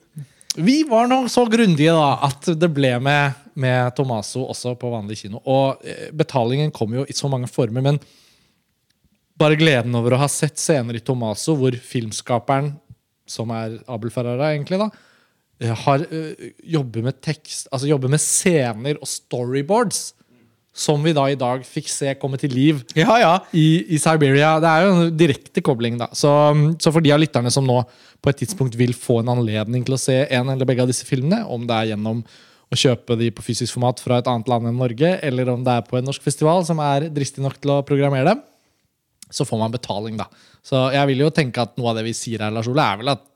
[0.56, 5.20] Vi var nå så grundige da at det ble med med Tomaso også på vanlig
[5.24, 5.40] kino.
[5.44, 8.00] Og eh, betalingen kom jo i så mange former, men
[9.40, 12.74] bare gleden over å ha sett scener i Tomaso hvor filmskaperen,
[13.30, 14.90] som er Abel Ferrara, egentlig, da,
[15.60, 20.10] eh, har eh, jobber med tekst, altså jobber med scener og storyboards.
[20.80, 23.32] Som vi da i dag fikk se komme til liv Ja, ja.
[23.52, 24.54] i, i Siberia.
[24.62, 26.08] Det er jo en direkte kobling, da.
[26.16, 26.30] Så,
[26.80, 27.82] så for de av lytterne som nå
[28.20, 31.06] på et tidspunkt vil få en anledning til å se en eller begge av disse
[31.08, 32.22] filmene, om det er gjennom
[32.70, 35.74] å kjøpe de på fysisk format fra et annet land enn Norge, eller om det
[35.74, 38.44] er på en norsk festival som er dristig nok til å programmere dem,
[39.30, 40.28] så får man betaling, da.
[40.66, 43.00] Så jeg vil jo tenke at noe av det vi sier her, Lars Ole, er
[43.00, 43.26] vel at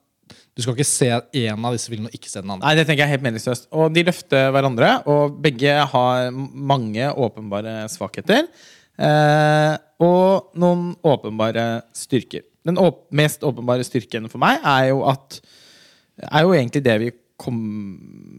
[0.55, 2.63] du skal ikke se en av disse filmene og ikke se den andre.
[2.67, 3.67] Nei, det tenker jeg er helt meningsløst.
[3.75, 8.47] Og de løfter hverandre, og begge har mange åpenbare svakheter.
[8.95, 12.45] Eh, og noen åpenbare styrker.
[12.65, 15.43] Den åp mest åpenbare styrken for meg er jo at
[16.31, 17.09] Er jo egentlig det vi
[17.43, 17.57] kom,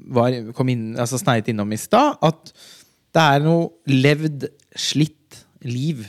[0.07, 2.15] var, kom inn, altså sneiet innom i stad.
[2.23, 2.53] At
[3.11, 6.05] det er noe levd, slitt liv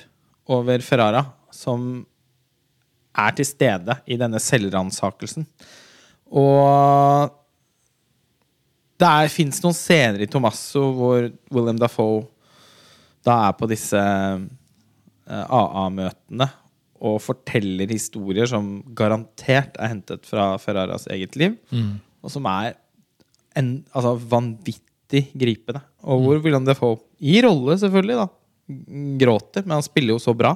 [0.46, 2.06] over Ferrara som
[3.16, 5.46] er til stede i denne selvransakelsen.
[6.36, 7.32] Og
[9.00, 12.24] det fins noen scener i Tomasso hvor William Dafoe
[13.26, 16.48] da er på disse eh, AA-møtene
[17.06, 21.56] og forteller historier som garantert er hentet fra Ferraras eget liv,
[22.24, 22.72] og som er
[23.58, 25.82] en, altså, vanvittig gripende.
[26.06, 28.26] Og hvor William Dafoe, i rolle selvfølgelig, da,
[29.20, 30.54] gråter, men han spiller jo så bra.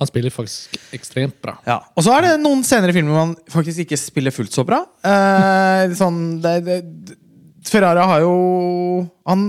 [0.00, 1.56] Han spiller faktisk ekstremt bra.
[1.66, 1.78] Ja.
[1.96, 4.82] Og så er det noen senere filmer man faktisk ikke spiller fullt så bra.
[5.06, 6.80] Eh, sånn, det, det,
[7.68, 8.34] Ferrara har jo
[9.28, 9.46] Han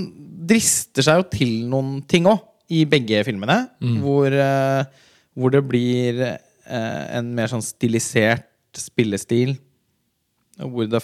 [0.52, 2.42] drister seg jo til noen ting òg,
[2.72, 3.66] i begge filmene.
[4.02, 8.48] Hvor, eh, hvor det blir eh, en mer sånn stilisert
[8.80, 9.58] spillestil.
[10.62, 11.02] Hvor det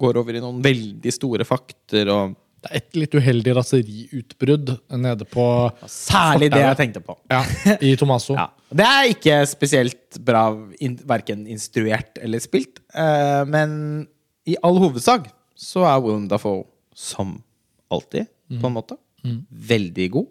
[0.00, 2.34] går over i noen veldig store fakter og
[2.64, 5.44] Det er et litt uheldig raseriutbrudd nede på
[5.86, 7.16] Særlig det jeg tenkte på.
[7.30, 7.42] ja,
[7.80, 8.34] i Tomaso.
[8.40, 8.48] Ja.
[8.70, 10.48] Det er ikke spesielt bra
[10.82, 12.80] in, verken instruert eller spilt.
[12.90, 13.70] Uh, men
[14.46, 16.64] i all hovedsak så er Willem Dafoe
[16.96, 17.36] som
[17.92, 18.96] alltid, på en måte.
[19.50, 20.26] Veldig god.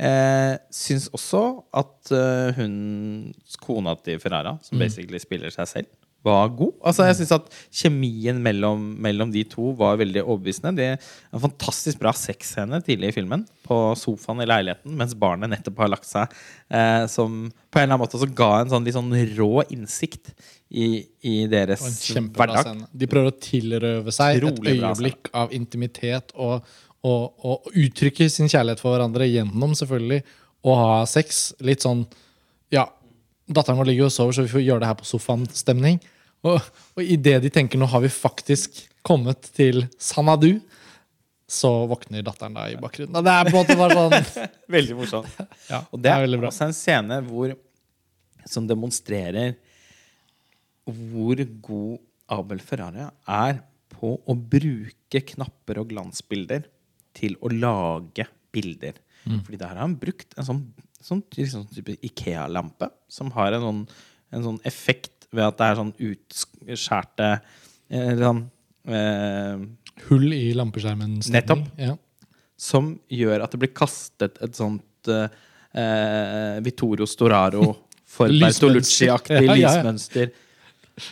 [0.00, 1.42] Eh, syns også
[1.76, 5.90] at uh, hun kona til Ferrara, som basically spiller seg selv,
[6.26, 6.74] var god.
[6.84, 7.46] Altså Jeg syns at
[7.80, 10.74] kjemien mellom, mellom de to var veldig overbevisende.
[10.76, 10.98] Det er
[11.32, 15.92] en fantastisk bra sexscene tidlig i filmen, på sofaen i leiligheten, mens barnet nettopp har
[15.94, 16.36] lagt seg.
[16.68, 20.34] Eh, som på en eller annen måte også ga en sånn litt sånn rå innsikt
[20.68, 22.84] i, i deres hverdag.
[22.92, 26.66] De prøver å tilrøve seg et øyeblikk av intimitet og,
[27.06, 30.22] og, og uttrykke sin kjærlighet for hverandre gjennom selvfølgelig
[30.68, 31.50] å ha sex.
[31.64, 32.04] Litt sånn
[32.70, 32.84] Ja,
[33.50, 36.00] datteren vår ligger og sover, så vi får gjøre det her på sofaen-stemning.
[36.46, 36.60] Og,
[36.96, 40.60] og idet de tenker nå har vi faktisk kommet til Sanadu,
[41.50, 43.16] så våkner datteren da i bakgrunnen.
[43.18, 45.40] Og det er på en måte bare sånn Veldig morsomt.
[45.66, 47.56] ja, Og det er det er også en scene hvor,
[48.46, 49.56] som demonstrerer
[50.86, 51.98] hvor god
[52.30, 53.60] Abel Ferrara er
[53.90, 56.68] på å bruke knapper og glansbilder
[57.18, 58.94] til å lage bilder.
[59.26, 60.62] Fordi der har han brukt en sånn,
[61.04, 63.80] sånn, liksom type Ikea-lampe som har en sånn,
[64.36, 67.28] en sånn effekt ved at det er sånn utskjærte
[67.90, 68.42] Eller sånn,
[68.90, 69.62] eh,
[70.08, 71.18] Hull i lampeskjermen.
[71.34, 71.66] Nettopp.
[71.78, 71.96] Ja.
[72.60, 75.26] som gjør at det blir kastet et sånt eh,
[75.76, 77.74] eh, Vittorio Storaro
[78.08, 80.30] for Bertolucci-aktig Ja, ja, lysmønster.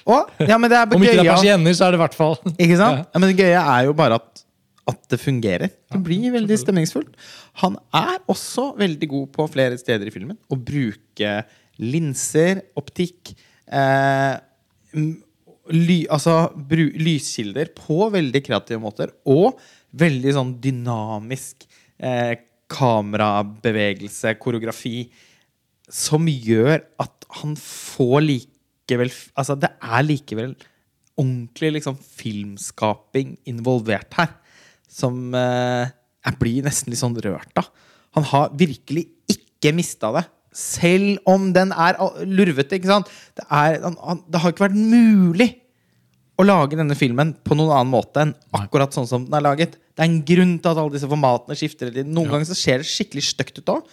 [0.04, 2.16] Og, ja, men det er Om ikke det er persienner, så er det i hvert
[2.18, 3.00] fall ikke sant?
[3.00, 3.04] Ja.
[3.08, 4.42] Ja, men det gøye er jo bare at,
[4.88, 5.72] at det fungerer.
[5.92, 7.14] Det blir veldig stemningsfullt.
[7.62, 11.34] Han er også veldig god på flere steder i filmen å bruke
[11.78, 13.34] linser, optikk
[13.68, 14.34] eh,
[14.96, 16.36] ly, altså,
[16.70, 19.12] bru, lyskilder på veldig kreative måter.
[19.28, 19.58] Og
[19.98, 21.68] veldig sånn dynamisk
[22.00, 22.34] eh,
[22.72, 25.08] kamerabevegelse, koreografi,
[25.88, 30.54] som gjør at han får likevel Altså, det er likevel
[31.18, 34.30] ordentlig liksom, filmskaping involvert her.
[34.88, 35.92] Som eh,
[36.26, 37.70] jeg blir nesten litt sånn rørt av.
[38.16, 40.24] Han har virkelig ikke mista det.
[40.58, 42.78] Selv om den er lurvete.
[42.78, 43.10] ikke sant?
[43.36, 45.50] Det, er, han, han, det har ikke vært mulig
[46.38, 49.74] å lage denne filmen på noen annen måte enn akkurat sånn som den er laget.
[49.98, 51.90] Det er en grunn til at alle disse formatene skifter.
[52.04, 52.32] Noen ja.
[52.34, 53.88] Ganger så ser det skikkelig stygt ut òg.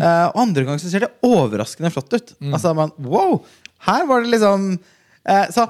[0.00, 2.32] og andre ganger så ser det overraskende flott ut.
[2.48, 3.42] Altså man, Wow!
[3.84, 5.64] Her var det liksom eh, Så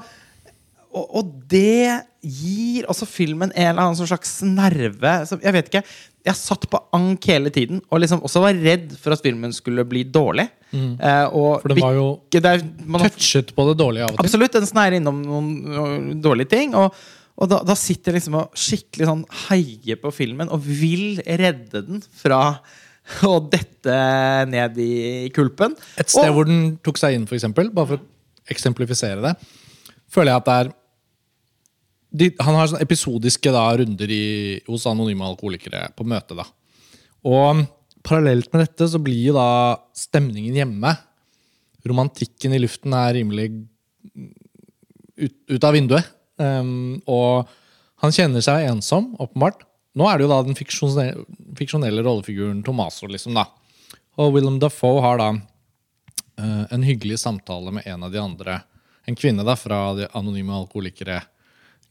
[0.93, 5.13] og, og det gir også filmen en eller annen sånn slags nerve.
[5.41, 5.81] Jeg vet ikke,
[6.27, 9.85] jeg satt på ank hele tiden og liksom også var redd for at filmen skulle
[9.89, 10.45] bli dårlig.
[10.71, 14.19] Eh, og For den var jo der, er- man touchet på det dårlige av og
[14.19, 14.25] til.
[14.27, 14.53] Absolutt.
[14.59, 16.75] Den sneier innom noen, dårlige ting.
[16.77, 16.93] Og,
[17.41, 21.81] Og da, da sitter jeg liksom og skikkelig sånn heier på filmen og vil redde
[21.87, 22.59] den fra
[23.31, 23.95] å dette
[24.51, 25.73] ned i kulpen.
[25.97, 29.33] Et sted og, hvor den tok seg inn, eksempel, bare for å eksemplifisere det,
[30.11, 30.71] føler jeg at det er
[32.11, 34.25] de, Han har sånne episodiske da, runder i,
[34.67, 36.35] hos anonyme alkoholikere på møte.
[36.37, 36.45] da.
[37.27, 37.63] Og
[38.05, 40.95] parallelt med dette så blir jo da stemningen hjemme
[41.87, 43.47] Romantikken i luften er rimelig
[45.17, 46.05] ut, ut av vinduet.
[46.37, 47.49] Um, og
[48.05, 49.63] han kjenner seg ensom, åpenbart.
[49.97, 51.25] Nå er det jo da den fiksjonelle,
[51.57, 53.47] fiksjonelle rollefiguren Tomaso, liksom, da.
[54.21, 58.61] Og Willem Dafoe har da uh, en hyggelig samtale med en av de andre.
[59.09, 61.30] En kvinne da, fra de anonyme alkoholikere-gruppa.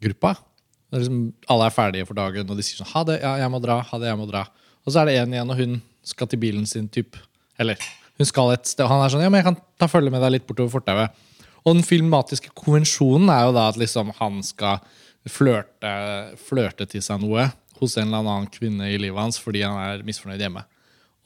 [0.01, 3.37] Det er Liksom, alle er ferdige for dagen, og de sier sånn Ha det, ja,
[3.45, 3.77] jeg må dra.
[3.87, 4.41] Ha det, jeg må dra.
[4.83, 7.15] Og så er det en igjen, og hun skal til bilen sin, typ.
[7.61, 7.79] Eller
[8.19, 10.25] hun skal et sted, og han er sånn Ja, men jeg kan ta følge med
[10.25, 11.15] deg litt bortover fortauet.
[11.63, 14.81] Og den filmatiske konvensjonen er jo da at liksom han skal
[15.29, 15.93] flørte,
[16.41, 20.05] flørte til seg noe hos en eller annen kvinne i livet hans fordi han er
[20.07, 20.65] misfornøyd hjemme.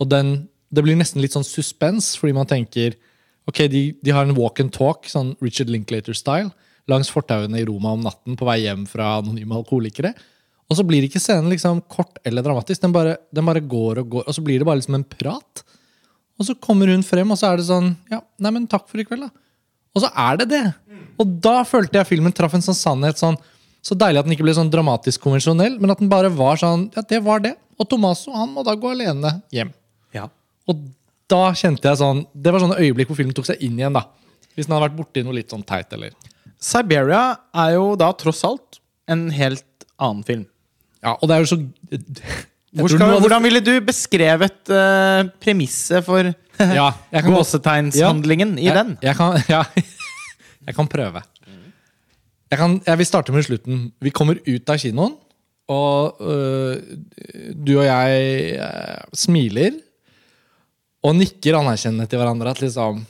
[0.03, 0.35] Og den,
[0.75, 2.99] det blir nesten litt sånn suspens, fordi man tenker
[3.49, 6.51] ok, de, de har en walk and talk, sånn Richard Linklater-style,
[6.91, 10.13] langs fortauene i Roma om natten på vei hjem fra anonyme alkoholikere.
[10.69, 12.81] Og så blir ikke scenen liksom kort eller dramatisk.
[12.83, 15.65] Den bare, den bare går og går, og så blir det bare liksom en prat.
[16.41, 19.01] Og så kommer hun frem, og så er det sånn Ja, nei, men takk for
[19.01, 19.31] i kveld, da.
[19.95, 20.65] Og så er det det.
[21.21, 23.21] Og da følte jeg filmen traff en sånn sannhet.
[23.21, 23.37] sånn
[23.85, 26.89] så deilig at den ikke ble sånn dramatisk konvensjonell, men at den bare var sånn
[26.97, 27.55] Ja, det var det.
[27.79, 29.73] Og Tomaso han må da gå alene hjem.
[30.15, 30.29] ja.
[30.67, 30.81] Og
[31.29, 33.93] da kjente jeg sånn Det var sånne øyeblikk hvor filmen tok seg inn igjen.
[33.93, 34.07] da
[34.57, 35.93] Hvis den hadde vært borti noe litt sånn teit.
[35.93, 36.11] eller
[36.61, 37.23] Siberia
[37.65, 40.45] er jo da tross alt en helt annen film.
[41.05, 41.59] Ja, Og det er jo så
[42.75, 43.21] skal, hadde...
[43.23, 46.27] hvordan ville du beskrevet uh, premisset for
[46.79, 48.97] Ja, jeg gåsetegnshandlingen i jeg, den?
[49.05, 49.63] Jeg kan, ja,
[50.65, 51.23] jeg kan prøve.
[52.51, 53.87] Jeg, kan, jeg vil starte med slutten.
[54.03, 55.17] Vi kommer ut av kinoen,
[55.71, 56.75] og uh,
[57.55, 59.79] du og jeg uh, smiler
[61.05, 63.03] og nikker anerkjennende til hverandre at liksom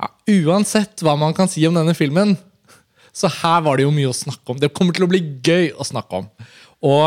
[0.00, 0.08] ja,
[0.46, 2.36] Uansett hva man kan si om denne filmen,
[3.16, 4.60] så her var det jo mye å snakke om.
[4.60, 6.28] Det kommer til å bli gøy å snakke om.
[6.86, 7.06] Og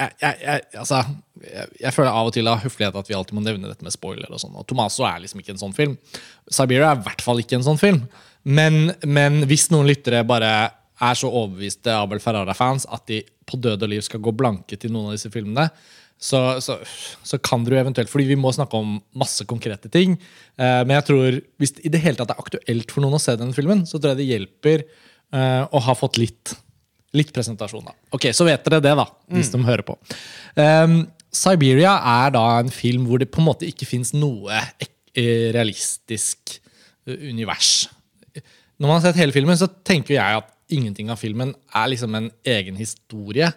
[0.00, 1.02] jeg, jeg, jeg, altså,
[1.78, 4.30] jeg føler av og til av høflighet at vi alltid må nevne dette med spoiler.
[4.30, 5.98] og sånn, og Tomaso er liksom ikke en sånn film.
[6.50, 8.04] Siberia er i hvert fall ikke en sånn film.
[8.44, 10.54] Men, men hvis noen lyttere bare
[11.04, 14.92] er så overbeviste Abel Ferrara-fans at de på død og liv skal gå blanke til
[14.94, 15.68] noen av disse filmene,
[16.20, 16.78] så, så,
[17.26, 20.14] så kan dere jo eventuelt Fordi vi må snakke om masse konkrete ting.
[20.56, 23.22] Eh, men jeg tror hvis det i det hele tatt er aktuelt for noen å
[23.22, 26.54] se denne filmen, så tror jeg det hjelper eh, å ha fått litt
[27.14, 27.92] Litt presentasjon, da.
[28.16, 29.94] Ok, Så vet dere det, da, de hører på.
[30.58, 35.52] Um, Siberia er da en film hvor det på en måte ikke fins noe eh,
[35.54, 36.56] realistisk
[37.06, 37.86] eh, univers.
[38.34, 42.14] Når man har sett hele filmen, så tenker jeg at ingenting av filmen er liksom
[42.18, 43.50] en egen historie.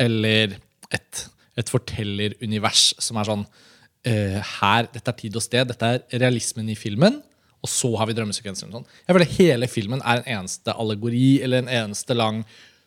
[0.00, 0.58] Eller
[0.92, 1.24] et,
[1.58, 6.70] et fortellerunivers som er sånn uh, her, Dette er tid og sted, dette er realismen
[6.72, 7.20] i filmen.
[7.62, 8.72] Og så har vi drømmesekvenser.
[8.74, 8.86] Sånn.
[9.06, 12.42] Jeg føler Hele filmen er en eneste allegori eller en eneste lang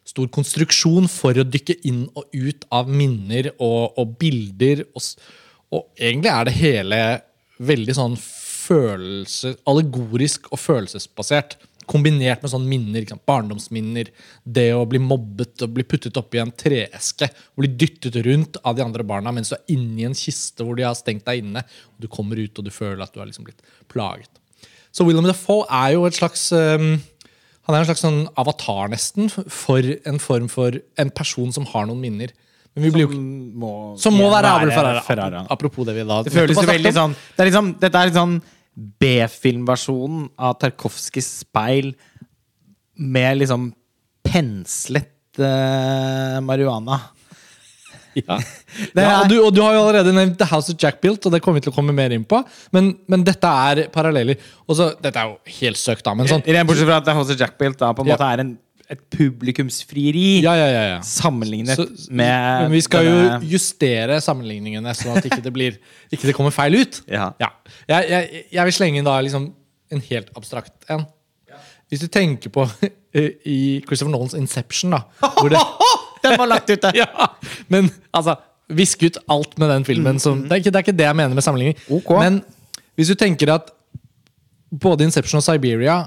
[0.05, 4.83] stor konstruksjon for å dykke inn og ut av minner og, og bilder.
[4.93, 5.07] Og,
[5.73, 6.99] og egentlig er det hele
[7.71, 8.17] veldig sånn
[8.65, 11.55] følelse, allegorisk og følelsesbasert.
[11.89, 14.11] Kombinert med sånne minner, barndomsminner.
[14.43, 17.29] Det å bli mobbet og bli puttet oppi en treeske.
[17.55, 20.77] Og bli dyttet rundt av de andre barna mens du er inni en kiste hvor
[20.77, 21.65] de har stengt deg inne.
[21.95, 24.31] Og du kommer ut og du føler at du har liksom blitt plaget.
[24.95, 26.95] Så William Defoe er jo et slags um,
[27.67, 31.89] Han er en slags sånn avatar, nesten, for en form for en person som har
[31.89, 32.33] noen minner.
[32.75, 33.21] Men vi blir jo ikke
[33.55, 34.71] må, som må være Abel.
[34.75, 35.45] Ferrara.
[35.51, 38.17] Apropos det vi da Det føles jo veldig sånn det er liksom, Dette er litt
[38.17, 38.35] sånn
[38.75, 41.93] B-filmversjonen av Tarkovskijs speil
[42.95, 43.69] med liksom
[44.25, 47.01] penslet uh, marihuana.
[48.15, 48.37] Ja.
[48.95, 51.33] Ja, og, du, og du har jo allerede nevnt The House of Jack Built, og
[51.35, 52.37] det kommer vi til å komme mer inn på.
[52.71, 54.39] Men, men dette er paralleller.
[54.71, 57.41] Også, dette er jo helt søkt, da, men sånn Rent bortsett fra at House of
[57.43, 58.15] Jack Built da, på en Ja.
[58.15, 58.53] måte er en,
[58.91, 60.97] et publikumsfrieri Ja, ja, ja, ja.
[61.05, 63.15] sammenlignet Så, med men vi skal jo
[63.55, 65.79] justere sammenligningene, sånn at ikke det blir
[66.13, 67.01] Ikke det kommer feil ut.
[67.09, 67.31] Ja.
[67.41, 69.49] Jeg, jeg, jeg vil slenge inn da liksom
[69.93, 71.05] en helt abstrakt en.
[71.89, 72.65] Hvis du tenker på
[73.55, 75.61] i Christopher Nolans Inception, da hvor det,
[76.25, 76.91] Den var lagt ute!
[77.01, 77.29] ja,
[77.69, 78.37] Men altså,
[78.73, 80.19] visk ut alt med den filmen.
[80.21, 81.77] Som, det, er ikke, det er ikke det jeg mener med sammenligning.
[81.85, 82.21] Okay.
[82.23, 82.41] Men
[82.97, 83.69] hvis du tenker at
[84.71, 85.99] både Inception og Siberia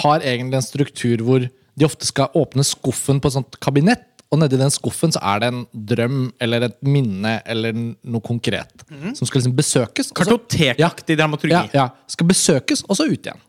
[0.00, 1.46] har egentlig en struktur hvor
[1.80, 5.40] de ofte skal åpne skuffen på et sånt kabinett, og nedi den skuffen så er
[5.42, 8.84] det en drøm eller et minne eller noe konkret
[9.16, 10.12] som skal liksom besøkes.
[10.14, 11.56] Kartotekaktig ja, dramaturgi.
[11.56, 13.40] ja, ja, skal besøkes, og så ut igjen.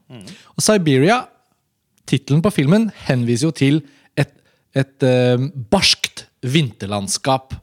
[0.56, 1.20] Og Siberia,
[2.10, 3.82] tittelen på filmen, henviser jo til
[4.18, 4.34] et
[4.74, 5.36] et uh,
[5.70, 7.58] barskt vinterlandskap.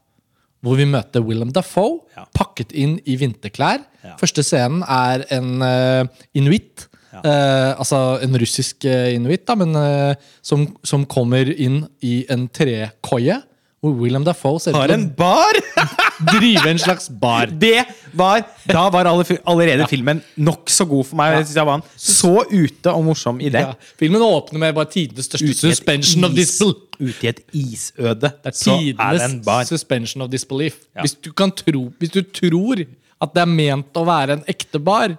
[0.61, 2.25] Hvor vi møter Willem Dafoe Ja.
[2.35, 3.79] pakket inn i vinterklær.
[4.03, 4.17] Ja.
[4.19, 6.88] Første scenen er en uh, inuitt.
[7.25, 12.49] Eh, altså en russisk eh, inuitt, da, men eh, som, som kommer inn i en
[12.49, 13.41] trekoie.
[13.79, 15.55] Hvor William Dafoe ser ut Har til en bar!
[16.33, 17.47] drive en slags bar.
[17.47, 17.85] Det
[18.19, 21.37] var, Da var alle, allerede filmen nokså god for meg.
[21.37, 23.63] Jeg synes jeg var så ute og morsom i det.
[23.63, 23.77] Ja.
[24.01, 26.85] Filmen åpner med bare tidenes største Ute i et suspension of is- disbelief.
[26.99, 29.63] Ute i et isøde, Det er så er det en tidenes bar.
[29.71, 30.81] suspension of disbelief.
[30.97, 31.05] Ja.
[31.07, 32.83] Hvis, du kan tro, hvis du tror
[33.23, 35.15] at det er ment å være en ekte bar,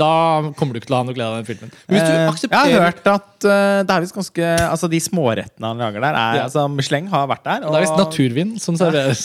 [0.00, 1.72] da kommer du ikke til å ha noe glede av den filmen.
[1.92, 6.04] Eh, jeg har hørt at uh, det er visst ganske Altså de smårettene han lager
[6.04, 6.44] der, er, Ja.
[6.48, 7.64] altså Michelin har vært der.
[7.66, 9.24] Det er visst naturvin som serveres.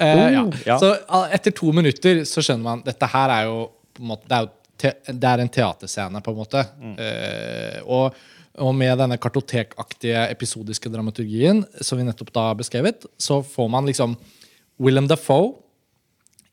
[0.00, 0.42] uh, ja.
[0.42, 0.78] Oh, ja.
[0.80, 3.58] Så uh, etter to minutter så skjønner man Dette her er jo
[4.04, 6.64] måte Det er, jo te, det er en teaterscene, på en måte.
[6.82, 6.96] Mm.
[7.94, 8.16] Og,
[8.64, 13.86] og med denne kartotekaktige episodiske dramaturgien som vi nettopp da har beskrevet, så får man
[13.86, 14.16] liksom
[14.82, 15.52] Willem Dafoe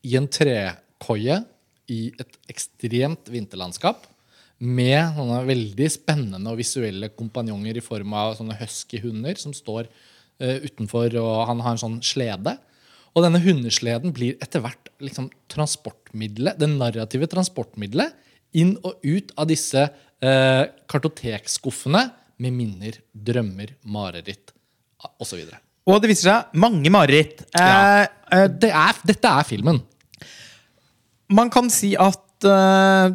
[0.06, 1.40] i en trekoie
[1.90, 4.06] i et ekstremt vinterlandskap.
[4.62, 10.58] Med sånne veldig spennende og visuelle kompanjonger i form av sånne husky-hunder som står uh,
[10.62, 12.54] utenfor, og han har en sånn slede.
[13.12, 18.14] Og denne hundesleden blir etter hvert liksom transportmiddelet, det narrative transportmiddelet
[18.54, 22.06] inn og ut av disse uh, kartotekskuffene
[22.42, 24.52] med minner, drømmer, mareritt
[25.22, 25.42] osv.
[25.90, 27.42] Og det viser seg mange mareritt.
[27.50, 28.06] Eh, Ja.
[28.30, 29.82] eh, Det er, dette er filmen.
[31.30, 33.12] Man kan si at uh,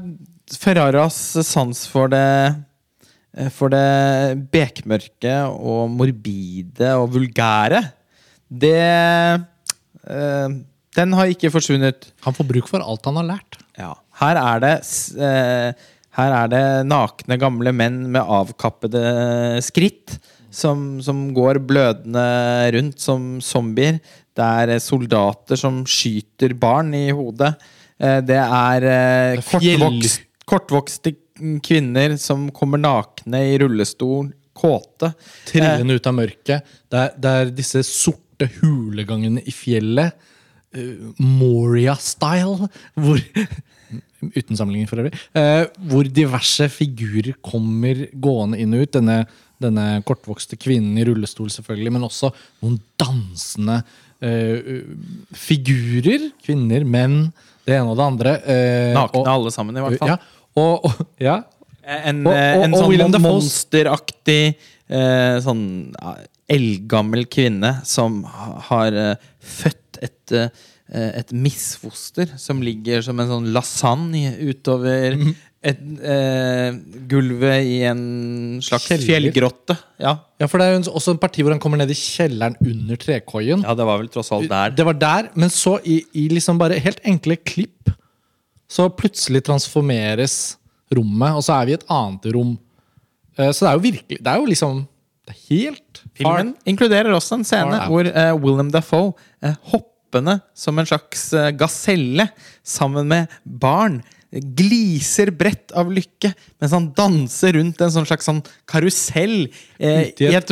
[0.55, 2.23] Ferraras sans for det
[3.35, 7.83] eh, For det bekmørke og morbide og vulgære,
[8.47, 8.79] det
[10.07, 10.47] eh,
[10.97, 12.11] Den har ikke forsvunnet.
[12.23, 13.59] Han får bruk for alt han har lært.
[13.77, 13.91] Ja.
[14.21, 14.73] Her er det
[15.19, 15.85] eh,
[16.17, 20.15] Her er det nakne, gamle menn med avkappede skritt
[20.49, 22.23] som, som går blødende
[22.73, 23.99] rundt som zombier.
[24.33, 27.51] Det er soldater som skyter barn i hodet.
[27.99, 31.15] Eh, Det er eh, Det er kortvokst, kortvokste
[31.65, 35.11] kvinner som kommer nakne i rullestol, kåte.
[35.45, 36.71] Trillende ut av mørket.
[36.89, 40.13] Det er, det er disse sorte hulegangene i fjellet.
[40.73, 42.69] eh, Moria-style.
[42.97, 43.21] Hvor
[44.17, 45.13] Uten sammenligning, for øvrig.
[45.37, 48.95] eh, hvor diverse figurer kommer gående inn og ut.
[48.97, 49.19] Denne,
[49.61, 52.31] denne kortvokste kvinnen i rullestol, selvfølgelig, men også
[52.63, 53.77] noen dansende
[54.25, 54.81] uh,
[55.37, 56.31] figurer.
[56.45, 57.27] Kvinner, menn,
[57.67, 58.33] det ene og det andre.
[58.47, 60.13] eh, Nakne og- alle sammen, i hvert fall.
[60.15, 60.17] Ja,
[60.57, 61.37] og, og, ja.
[61.87, 64.55] En, Og- eh, en sånn monsteraktig
[64.89, 66.15] eh, sånn ja,
[66.49, 68.21] eldgammel kvinne som
[68.69, 70.49] har eh, født et, eh,
[71.19, 75.35] et misfoster som ligger som en sånn lasagne utover Mhm.
[75.67, 75.79] Et,
[76.13, 76.75] eh,
[77.11, 78.01] gulvet i en
[78.63, 79.05] slags Kjeller.
[79.09, 79.75] fjellgrotte.
[79.99, 80.13] Ja.
[80.39, 82.55] ja, for det er jo en- også en parti hvor han kommer ned i kjelleren
[82.61, 83.63] under trekoien.
[83.67, 84.69] ja, det var vel tross alt der.
[84.77, 87.91] Det var der, men så i, i liksom bare helt enkle klipp
[88.69, 90.55] så plutselig transformeres
[90.93, 92.57] rommet, og så er vi i et annet rom.
[93.37, 94.87] Eh, Så det er jo virkelig Det er jo liksom
[95.27, 97.91] Det er helt Filmen inkluderer også en scene Far out.
[97.91, 102.29] hvor eh, Willem Dafoe eh, hoppende som en slags eh, gaselle
[102.63, 104.01] sammen med barn
[104.31, 109.45] gliser bredt av lykke mens han danser rundt en sånn slags sånn karusell
[109.79, 110.51] eh, i et-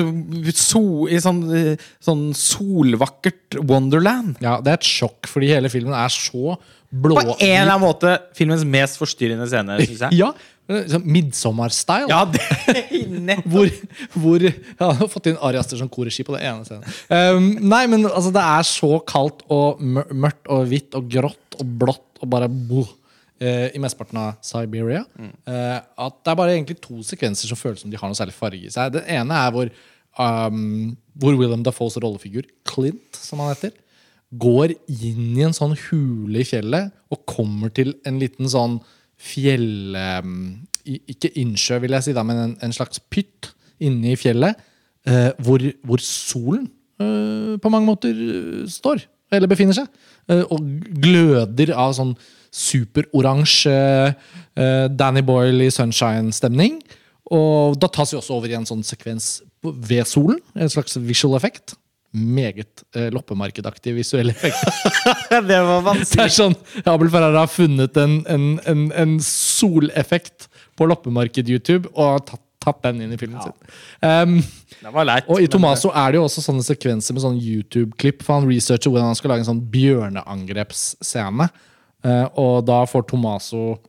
[0.55, 4.37] so, i sånn, eh, sånn solvakkert Wonderland.
[4.43, 6.55] Ja, det er et sjokk, fordi hele filmen er så
[6.95, 10.19] blå På en eller annen måte filmens mest forstyrrende scene, syns jeg.
[10.21, 10.29] Ja,
[10.65, 12.07] sånn Midtsommer-style.
[12.09, 12.23] Ja.
[13.45, 13.69] Hvor,
[14.15, 16.87] hvor Jeg har fått inn Ari Aster som korregi på det ene scenen.
[17.11, 21.73] Um, nei, men altså, det er så kaldt og mørkt og hvitt og grått og
[21.83, 22.87] blått og bare boh,
[23.75, 25.05] i mesteparten av Siberia.
[25.47, 28.35] eh, at det er bare egentlig to sekvenser som føles som de har noe særlig
[28.37, 28.93] farge i seg.
[28.95, 29.71] Den ene er hvor,
[30.19, 33.73] um, hvor William Dafoes rollefigur, Clint, som han heter,
[34.35, 38.79] går inn i en sånn hule i fjellet og kommer til en liten sånn
[39.17, 39.95] fjell...
[39.95, 43.47] Um, ikke innsjø, vil jeg si, da, men en, en slags pytt
[43.81, 44.53] inne i fjellet.
[45.09, 46.67] eh, hvor, hvor solen
[47.01, 49.89] eh, på mange måter eh, står, eller befinner seg.
[50.29, 50.61] eh, og
[51.01, 52.13] gløder av sånn
[52.55, 53.75] superoransje
[54.11, 56.79] uh, Danny Boyle i sunshine-stemning.
[57.33, 60.39] Og da tas vi også over i en sånn sekvens ved solen.
[60.55, 61.75] En slags visual effect.
[62.15, 64.61] Meget uh, loppemarkedaktig visuell effekt.
[65.49, 70.47] det var Det er sånn Abel Ferrara har funnet en, en, en, en soleffekt
[70.79, 73.75] på loppemarked-YouTube og tatt, tatt den inn i filmen sin.
[73.99, 74.39] Um,
[74.79, 75.27] Det var leit.
[75.27, 78.23] og i Tomaso er det jo også sånne sekvenser med sånn YouTube-klipp.
[78.23, 81.49] For han researcher hvordan han skal lage en sånn bjørneangrepsscene.
[82.05, 83.79] Eh, og da får Tomaso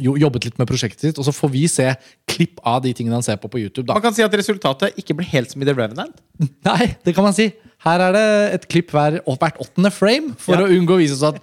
[0.00, 1.18] jo jobbet litt med prosjektet sitt.
[1.20, 1.90] Og så får vi se
[2.30, 3.86] klipp av de tingene han ser på på YouTube.
[3.90, 6.14] da Man kan si at resultatet ikke blir helt som i The Revenant.
[6.68, 7.50] Nei, det kan man si.
[7.82, 8.24] Her er det
[8.54, 10.64] et klipp hver, hvert åttende frame for Ja.
[10.64, 11.42] å unngå å vise oss at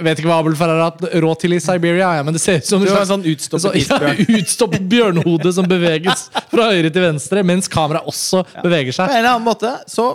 [0.00, 2.60] Vet ikke hva Abel Ferrar har hatt råd til i Siberia, ja, men det ser
[2.60, 3.72] ut som en sånn utstoppet så-
[4.06, 9.10] ja, utstoppet bjørnhode som beveges fra høyre til venstre, mens kameraet også beveger seg.
[9.10, 10.06] På en eller annen måte så,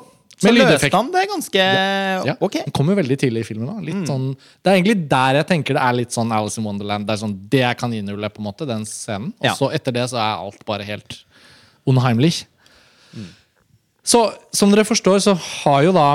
[0.41, 1.65] så løste han det ganske
[2.27, 2.57] Ja, ok.
[2.65, 3.69] Den kommer veldig tidlig i filmen.
[3.85, 4.01] Mm.
[4.07, 4.25] sånn,
[4.63, 7.07] det er egentlig der jeg tenker det er litt sånn Alice in Wonderland.
[7.07, 9.31] Det er sånn, det er kaninhullet, på en måte, den scenen.
[9.39, 9.53] Og Ja.
[9.55, 11.21] så etter det så er alt bare helt
[11.87, 12.43] unheimlich.
[13.15, 13.29] Mm.
[14.03, 16.09] Så som dere forstår, så har jo da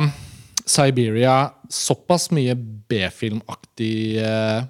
[0.67, 4.69] Siberia såpass mye B-filmaktige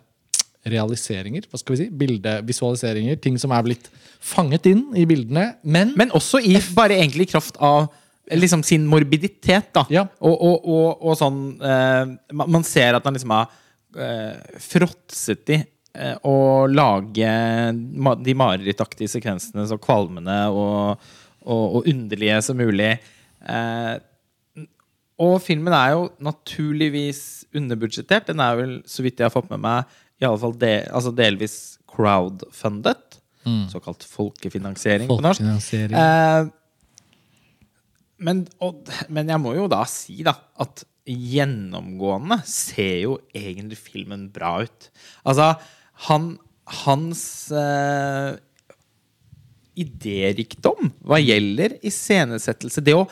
[0.71, 1.47] realiseringer.
[1.51, 1.89] Hva skal vi si?
[1.91, 3.19] Bildevisualiseringer.
[3.21, 3.89] Ting som er blitt
[4.21, 5.55] fanget inn i bildene.
[5.65, 7.89] Men, Men også i bare egentlig kraft av
[8.37, 9.85] liksom sin morbiditet, da.
[9.93, 10.07] Ja.
[10.21, 13.49] Og, og, og, og sånn eh, man, ser at han liksom har
[13.99, 17.33] eh, fråtset i eh, å lage
[18.25, 21.09] de marerittaktige sekvensene så kvalmende og,
[21.81, 22.93] underlige som mulig.
[23.41, 23.97] Eh,
[25.21, 27.23] og filmen er jo naturligvis
[27.57, 28.31] underbudsjettert.
[28.31, 31.13] Den er vel, så vidt jeg har fått med meg, i alle fall del, altså
[31.17, 31.57] delvis
[31.91, 33.21] crowdfundet.
[33.73, 35.41] Såkalt folkefinansiering på norsk.
[38.21, 44.29] Men, og, men jeg må jo da si da at gjennomgående ser jo egentlig filmen
[44.33, 44.91] bra ut.
[45.25, 45.55] Altså,
[46.07, 46.35] han
[46.71, 48.37] Hans eh,
[49.81, 53.09] idérikdom hva gjelder iscenesettelse Det å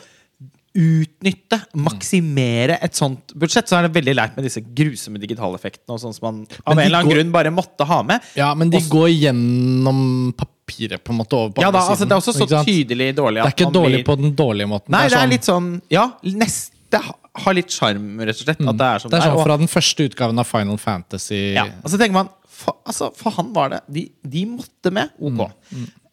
[0.77, 6.01] utnytte, maksimere et sånt budsjett, så er det veldig leit med disse grusomme digitaleffektene og
[6.03, 8.25] sånn som man av en eller annen grunn bare måtte ha med.
[8.37, 10.01] Ja, men de går gjennom
[10.37, 13.41] papiret på en måte over på Ja da, altså Det er også så tydelig dårlig
[13.41, 14.93] Det er ikke dårlig blir på den dårlige måten.
[14.93, 17.01] Nei, det er sånn- litt sånn Ja, neste
[17.39, 18.61] har litt sjarm, rett og slett.
[18.67, 21.53] At det er sånn, det er sånn fra den første utgaven av Final Fantasy.
[21.53, 21.65] ja.
[21.83, 25.09] Og så tenker man for, altså, for han var det De, de måtte med.
[25.21, 25.51] Ok.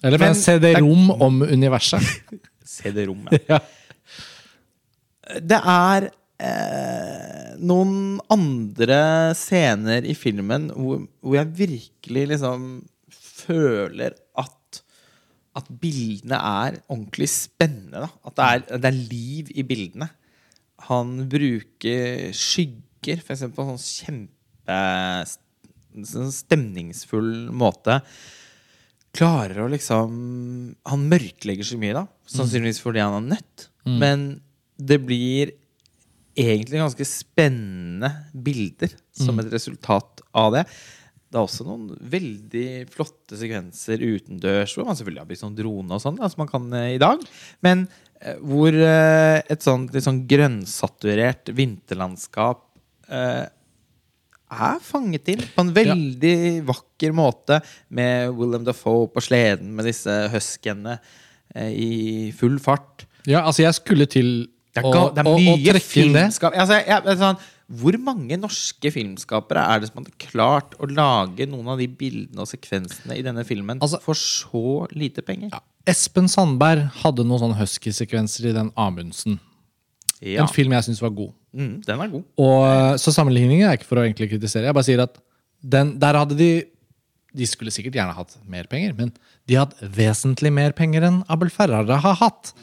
[0.04, 2.02] Eller fra en CD-rom om universet.
[2.76, 3.58] CD-rom, ja.
[5.42, 6.08] Det er
[6.38, 9.00] eh, noen andre
[9.38, 12.68] scener i filmen hvor, hvor jeg virkelig liksom
[13.10, 14.52] føler at
[15.56, 18.04] at bildene er ordentlig spennende.
[18.04, 18.10] Da.
[18.28, 20.10] At det er, det er liv i bildene.
[20.90, 24.80] Han bruker skygger, for eksempel, på en sånn kjempe
[26.04, 28.02] sånn stemningsfull måte.
[29.16, 30.10] Klarer å liksom
[30.90, 32.04] Han mørklegger så mye, da.
[32.28, 33.68] Sannsynligvis fordi han er nødt.
[33.86, 34.26] Men
[34.76, 35.54] det blir
[36.36, 40.64] egentlig ganske spennende bilder som et resultat av det.
[41.26, 45.96] Det er også noen veldig flotte sekvenser utendørs, hvor man selvfølgelig har blitt sånn drone
[45.96, 47.24] og sånn, som man kan eh, i dag.
[47.66, 47.86] Men
[48.20, 52.62] eh, hvor eh, et sånt litt sånn grønnsaturert vinterlandskap
[53.10, 53.44] eh,
[54.46, 56.36] er fanget inn på en veldig
[56.68, 57.58] vakker måte,
[57.88, 61.00] med Willem Dafoe på sleden med disse huskyene
[61.56, 63.06] i full fart.
[63.24, 64.28] ja, altså jeg skulle til
[64.76, 66.56] Det er, ga- det er mye og, og filmskap...
[66.56, 67.38] Altså, jeg, jeg, sånn,
[67.80, 72.44] hvor mange norske filmskapere er det som hadde klart å lage noen av de bildene
[72.44, 75.50] og sekvensene i denne filmen Altså- for så lite penger?
[75.56, 75.62] Ja.
[75.90, 79.40] Espen Sandberg hadde noen sånne husky-sekvenser i den Amundsen.
[80.20, 80.44] Ja.
[80.44, 81.34] En film jeg syns var god.
[81.56, 82.24] Mm, den er god.
[82.42, 82.62] Og,
[83.02, 84.66] så sammenligningen er ikke for å egentlig kritisere.
[84.70, 85.18] Jeg bare sier at
[85.62, 86.48] den, der hadde de
[87.36, 89.10] De skulle sikkert gjerne hatt mer penger, men
[89.46, 92.54] de hadde vesentlig mer penger enn Abel Ferrara har hatt.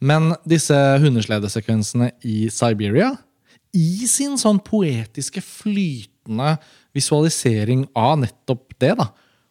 [0.00, 3.12] Men disse hundesledesekvensene i Siberia,
[3.76, 6.56] i sin sånn poetiske, flytende
[6.96, 9.10] visualisering av nettopp det, da.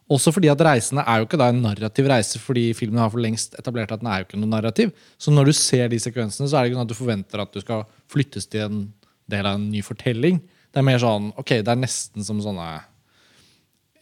[0.10, 3.22] Også fordi at reisene er jo ikke da en narrativ reise, fordi filmen har for
[3.22, 4.94] lengst etablert at den er jo ikke noe narrativ.
[5.22, 7.54] Så når du ser de sekvensene, så er det ikke sånn at du forventer at
[7.54, 8.80] du skal flyttes til en
[9.30, 10.42] del av en ny fortelling.
[10.74, 12.66] Det er mer sånn Ok, det er nesten som sånne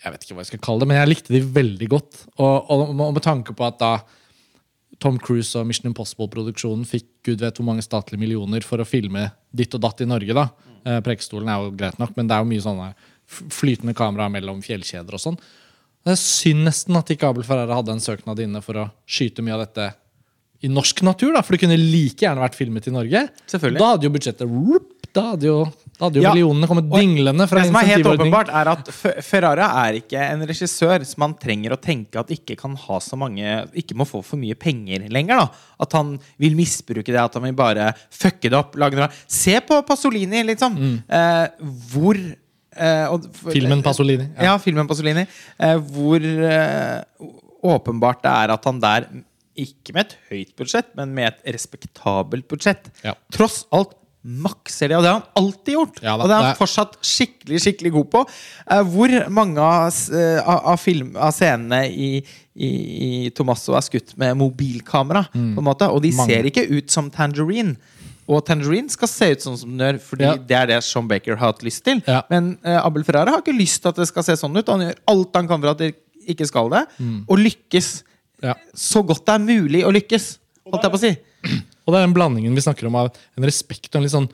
[0.04, 2.24] Jeg vet ikke hva jeg skal kalle det, men jeg likte de veldig godt.
[2.38, 3.92] Og, og, og med tanke på at da
[5.04, 9.28] Tom Cruise og Mission Impossible-produksjonen fikk gud vet hvor mange statlige millioner for å filme
[9.54, 10.34] ditt og datt i Norge.
[10.34, 10.48] da.
[10.86, 12.90] Eh, Prekestolen er jo greit nok, men det er jo mye sånne
[13.28, 15.40] flytende kamera mellom fjellkjeder og sånn.
[16.08, 19.44] Det er synd nesten at ikke Abel Ferrara hadde en søknad inne for å skyte
[19.44, 19.90] mye av dette
[20.64, 21.34] i norsk natur.
[21.36, 23.28] da, For det kunne like gjerne vært filmet i Norge.
[23.52, 23.82] Selvfølgelig.
[23.84, 24.48] Da hadde jo budsjettet
[25.14, 25.58] Da hadde jo,
[25.98, 26.32] da hadde jo Ja.
[26.34, 30.20] millionene kommet dinglende fra Det som er helt åpenbart, er at Fe- Ferrara er ikke
[30.32, 34.06] en regissør som man trenger å tenke at ikke kan ha så mange Ikke må
[34.06, 35.38] få for mye penger lenger.
[35.38, 38.76] da At han vil misbruke det, at han vil bare fucke det opp.
[38.76, 39.10] Lage noe.
[39.28, 40.78] Se på Pasolini, liksom.
[41.10, 41.48] Eh,
[41.92, 42.16] hvor
[42.78, 44.30] eh, og, Filmen Pasolini.
[44.40, 45.26] Ja, filmen Pasolini.
[45.60, 47.02] Eh, hvor eh,
[47.64, 49.08] åpenbart det er at han der,
[49.58, 53.16] ikke med et høyt budsjett, men med et respektabelt budsjett, Ja.
[53.34, 53.96] tross alt
[54.28, 54.98] makser det.
[54.98, 56.00] Og det har han alltid gjort.
[56.04, 58.22] Ja da, og det er han det fortsatt skikkelig skikkelig god på.
[58.70, 62.10] Uh, hvor mange av, eh, av, film, av scenene i,
[62.56, 62.70] i,
[63.28, 66.18] i Tomasso er skutt med mobilkamera, på en måte, og de Mm.
[66.18, 66.34] Mange.
[66.34, 67.78] ser ikke ut som Tangerine.
[68.28, 70.34] Og Tangerine skal se ut sånn som den gjør, fordi Ja.
[70.36, 72.02] det er det Sean Baker har hatt lyst til.
[72.06, 72.24] Ja.
[72.30, 74.68] Men uh, Abel Ferrara har ikke lyst til at det skal se sånn ut.
[74.68, 75.94] og Han gjør alt han kan for at det
[76.28, 77.24] ikke skal det, Mm.
[77.30, 78.04] og lykkes
[78.44, 78.54] Ja.
[78.76, 80.38] så godt det er mulig å lykkes.
[80.68, 81.18] Holdt jeg på å si.
[81.88, 84.30] Og det er den blandingen vi snakker om av en respekt og en litt sånn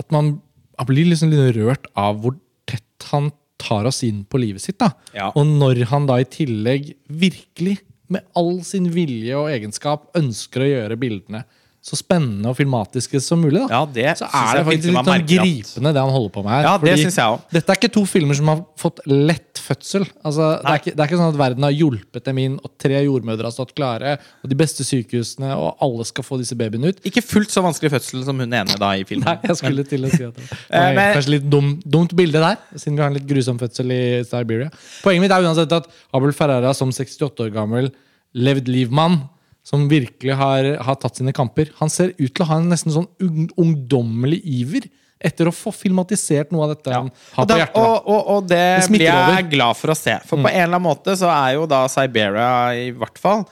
[0.00, 0.38] At man
[0.78, 2.36] man blir liksom litt rørt av hvor
[2.66, 4.78] tett han tar oss inn på livet sitt.
[4.80, 4.90] da.
[5.14, 5.30] Ja.
[5.38, 7.78] Og når han da i tillegg virkelig,
[8.12, 11.44] med all sin vilje og egenskap, ønsker å gjøre bildene
[11.84, 13.66] så spennende og filmatiske som mulig, da.
[13.68, 16.62] Ja, det så er det faktisk litt sånn gripende, det han holder på med her.
[16.64, 17.50] Ja, det synes jeg også.
[17.52, 20.06] Dette er ikke to filmer som har fått lett fødsel.
[20.24, 22.72] Altså, det, er ikke, det er ikke sånn at verden har hjulpet dem inn, og
[22.80, 26.94] tre jordmødre har stått klare, og de beste sykehusene, og alle skal få disse babyene
[26.94, 27.04] ut.
[27.10, 29.28] Ikke fullt så vanskelig fødsel som hun ene da i filmen.
[29.28, 32.16] Nei, jeg skulle til å si at det Eh, var men- kanskje litt dum, dumt
[32.16, 34.72] bilde der, siden vi har en litt grusom fødsel i Siberia.
[35.04, 37.92] Poenget mitt er uansett at Abel Ferrara som 68 år gammel
[38.34, 39.20] levd livmann,
[39.64, 42.92] som virkelig har, har tatt sine kamper, han ser ut til å ha en nesten
[42.92, 44.90] sånn ung, ungdommelig iver
[45.24, 47.78] etter å få filmatisert noe av dette han har da, på hjertet.
[47.80, 49.38] og, og, og det, Det blir jeg over.
[49.40, 49.50] Mm.
[49.54, 50.18] glad for å se.
[50.28, 53.46] For på en eller annen måte så er jo da Siberia i hvert fall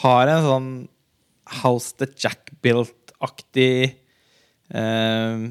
[0.00, 0.70] har en sånn
[1.60, 3.90] House the Jack Built-aktig
[4.70, 5.44] eh,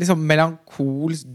[0.00, 1.30] Liksom melankolsk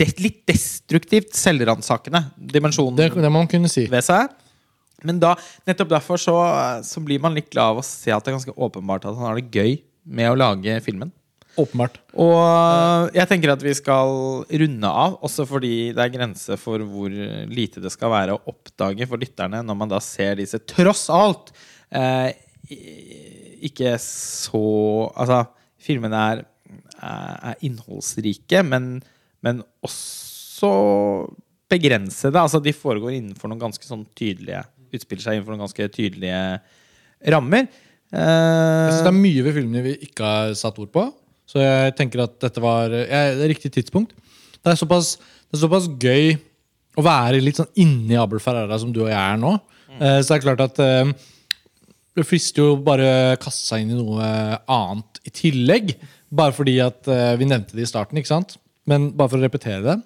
[0.00, 3.84] Litt destruktivt selvransakende dimensjon Det, det man kunne si.
[3.92, 4.32] ved seg.
[5.06, 5.34] Men da,
[5.68, 6.36] nettopp derfor så,
[6.86, 9.30] så blir man litt glad av å se at det er ganske åpenbart at han
[9.30, 9.80] har det gøy
[10.10, 11.12] med å lage filmen.
[11.58, 11.98] Åpenbart.
[12.22, 14.12] Og jeg tenker at vi skal
[14.62, 17.10] runde av, også fordi det er grenser for hvor
[17.50, 21.50] lite det skal være å oppdage for lytterne når man da ser disse tross alt
[21.90, 22.30] eh,
[23.66, 24.62] ikke så
[25.10, 25.42] Altså,
[25.80, 26.42] filmene er,
[27.02, 28.92] er innholdsrike, men,
[29.44, 30.70] men også
[31.70, 32.38] begrensede.
[32.38, 34.62] Altså, de foregår innenfor noen ganske sånn tydelige
[34.96, 36.42] Utspiller seg innenfor noen ganske tydelige
[37.34, 37.68] rammer.
[38.10, 41.06] Jeg synes Eh, det er mye ved filmene vi ikke har satt ord på.
[41.50, 44.14] Så jeg tenker at dette var ja, det er riktig tidspunkt.
[44.60, 45.16] Det er, såpass,
[45.50, 46.34] det er såpass gøy
[46.98, 49.56] å være litt sånn inni Abel Ferrara som du og jeg er nå.
[49.90, 50.02] Mm.
[50.22, 51.08] så det er klart at eh,
[52.18, 54.26] det frister jo bare å kaste seg inn i noe
[54.70, 55.94] annet i tillegg.
[56.30, 58.58] Bare fordi at eh, vi nevnte det i starten, ikke sant?
[58.90, 59.96] Men bare for å repetere det.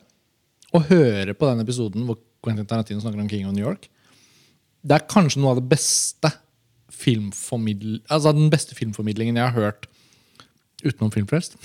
[0.75, 3.89] Å høre på den episoden hvor Quentin Tarantino snakker om King of New York,
[4.85, 6.31] det er kanskje noe av det beste.
[7.05, 9.89] Altså den beste filmformidlingen jeg har hørt
[10.85, 11.57] utenom Filmfrelst.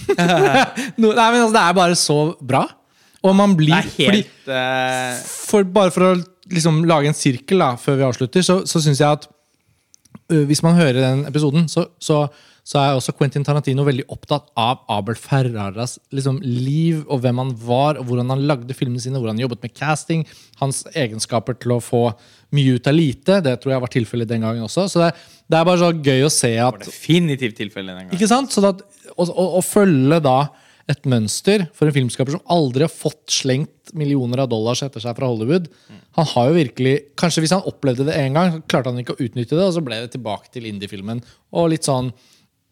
[1.01, 2.63] no, nei, men altså, det er bare så bra.
[3.27, 6.11] Og man blir er fordi, helt eh, for, Bare for å
[6.51, 9.27] liksom, lage en sirkel da, før vi avslutter, så, så syns jeg at
[10.31, 12.23] uh, hvis man hører den episoden, så, så,
[12.69, 17.53] så er også Quentin Tarantino veldig opptatt av Abel Ferraras liksom, liv og hvem han
[17.63, 20.21] var, og hvordan han lagde filmene sine, hvordan han jobbet med casting,
[20.61, 22.03] hans egenskaper til å få
[22.53, 23.39] mye ut av lite.
[23.45, 24.85] Det tror jeg var tilfellet den gangen også.
[24.91, 25.09] Så det,
[25.49, 28.15] det er bare så gøy å se at definitivt tilfellet den gangen.
[28.19, 28.53] ikke sant?
[28.53, 30.39] Så at, å, å, å følge da
[30.89, 35.15] et mønster for en filmskaper som aldri har fått slengt millioner av dollars etter seg
[35.17, 35.67] fra Hollywood
[36.17, 39.17] Han har jo virkelig, Kanskje hvis han opplevde det én gang, så klarte han ikke
[39.17, 41.21] å utnytte det, og så ble det tilbake til indiefilmen.
[41.57, 42.11] Og litt sånn,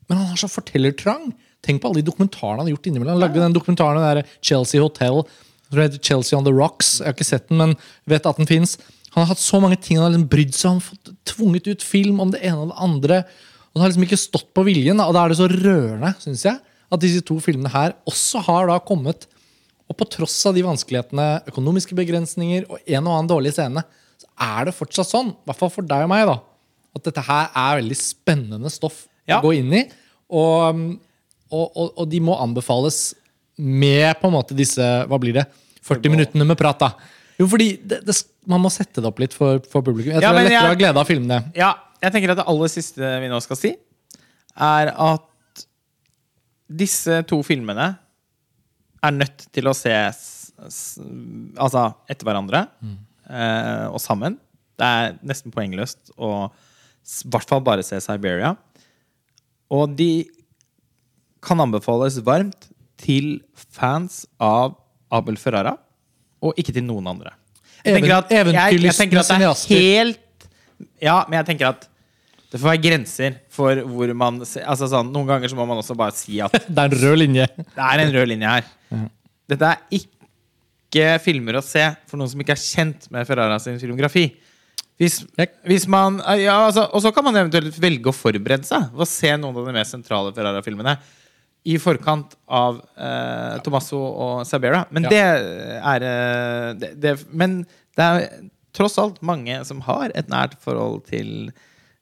[0.08, 1.32] Men han har så fortellertrang!
[1.66, 3.18] Tenk på alle de dokumentarene han har gjort innimellom.
[3.18, 5.24] Han lagde den dokumentaren den der Chelsea Hotel.
[5.70, 7.00] som heter Chelsea on the Rocks.
[7.00, 7.76] Jeg har ikke sett den, men
[8.08, 8.78] vet at den fins.
[9.12, 11.84] Han har hatt så mange ting han har liksom brydd seg om, fått tvunget ut
[11.84, 13.18] film om det ene og det andre.
[13.68, 16.46] Og det har liksom ikke stått på viljen, og da er det så rørende, syns
[16.48, 19.28] jeg, at disse to filmene her også har da kommet.
[19.90, 23.84] Og på tross av de vanskelighetene, økonomiske begrensninger og en og annen dårlig scene,
[24.22, 26.40] så er det fortsatt sånn, i hvert fall for deg og meg, da,
[26.98, 29.40] at dette her er veldig spennende stoff Ja.
[29.40, 29.84] å gå inn i.
[30.32, 30.82] Og,
[31.52, 33.14] og, og, og de må anbefales
[33.58, 35.46] med på en måte disse hva blir det,
[35.88, 36.80] 40 minuttene med prat.
[36.84, 36.92] da.
[37.40, 38.16] Jo, fordi det, det,
[38.50, 40.14] Man må sette det opp litt for, for publikum.
[40.16, 41.38] Jeg Ja, tror det er lettere å ha glede av filmene.
[41.58, 41.72] Ja,
[42.04, 43.72] jeg tenker at det aller siste vi nå skal si,
[44.58, 45.64] er at
[46.68, 47.88] disse to filmene
[49.08, 50.24] er nødt til å ses
[50.58, 54.40] altså etter hverandre eh, og sammen.
[54.78, 56.32] Det er nesten poengløst å
[57.08, 58.56] i hvert fall bare se Siberia.
[59.74, 60.12] Og de
[61.44, 62.70] kan anbefales varmt
[63.02, 64.76] til fans av
[65.14, 65.76] Abel Ferrara,
[66.44, 67.34] og ikke til noen andre.
[67.86, 68.48] Jeg tenker at, jeg,
[68.84, 70.48] jeg tenker at det er helt
[71.02, 71.86] Ja, men jeg tenker at
[72.48, 75.96] det får være grenser for hvor man altså sånn, Noen ganger så må man også
[76.00, 77.48] bare si at Det er en rød linje.
[77.58, 78.70] det er en rød linje her.
[79.52, 83.80] Dette er ikke filmer å se for noen som ikke er kjent med Ferrara sin
[83.82, 84.30] filmografi.
[84.98, 85.20] Hvis,
[85.70, 89.10] hvis man ja, altså, Og så kan man eventuelt velge å forberede seg ved å
[89.10, 90.96] se noen av de mest sentrale Ferrara-filmene
[91.68, 94.86] i forkant av eh, Tommaso og Sabera.
[94.96, 95.10] Men Ja.
[95.12, 95.22] det
[95.84, 97.60] er eh, det, det, Men
[97.98, 98.28] det er
[98.78, 101.52] tross alt mange som har et nært forhold til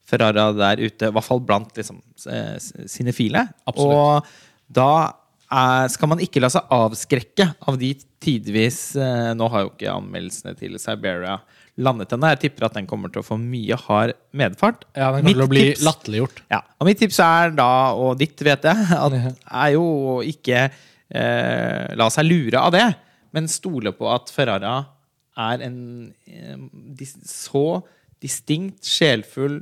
[0.05, 1.97] Ferrara der ute, i hvert fall blant liksom,
[2.29, 3.47] eh, sinefile.
[3.65, 3.95] Absolutt.
[3.95, 4.89] Og da
[5.49, 7.91] er, skal man ikke la seg avskrekke av de
[8.21, 11.39] tidvis eh, Nå har jo ikke anmeldelsene til Siberia
[11.77, 12.29] landet ennå.
[12.31, 14.85] Jeg tipper at den kommer til å få mye hard medfart.
[14.95, 16.41] Ja, Den kommer til å bli tips- latterliggjort.
[16.51, 19.83] ja, og mitt tips er da, og ditt vet jeg, at er jo
[20.15, 22.85] å ikke eh, la seg lure av det,
[23.35, 24.77] men stole på at Ferrara
[25.35, 27.81] er en eh, så
[28.23, 29.59] distinkt, sjelfull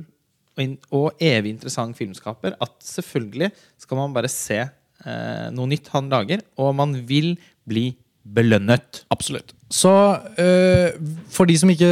[0.54, 3.50] og, in og evig interessant filmskaper at selvfølgelig
[3.82, 7.34] skal man bare se eh, noe nytt han lager, og man vil
[7.66, 7.88] bli
[8.24, 9.04] belønnet.
[9.12, 9.52] Absolutt.
[9.72, 9.90] Så
[10.38, 10.94] øh,
[11.32, 11.90] for de som ikke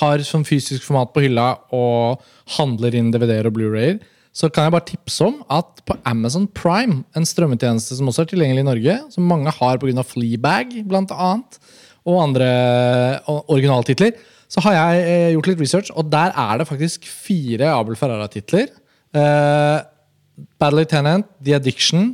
[0.00, 2.24] har sånn fysisk format på hylla og
[2.56, 4.00] handler inn DVD-er og Blu-rayer,
[4.34, 8.32] så kan jeg bare tipse om at på Amazon Prime, en strømmetjeneste som også er
[8.32, 10.02] tilgjengelig i Norge, som mange har pga.
[10.02, 11.60] Fleabag blant annet,
[12.04, 12.48] og andre
[13.48, 14.16] originaltitler,
[14.50, 18.68] så har jeg eh, gjort litt research, og der er det faktisk fire Abel Ferrara-titler.
[19.14, 19.80] Uh,
[20.58, 22.12] Battle Lieutenant, The Addiction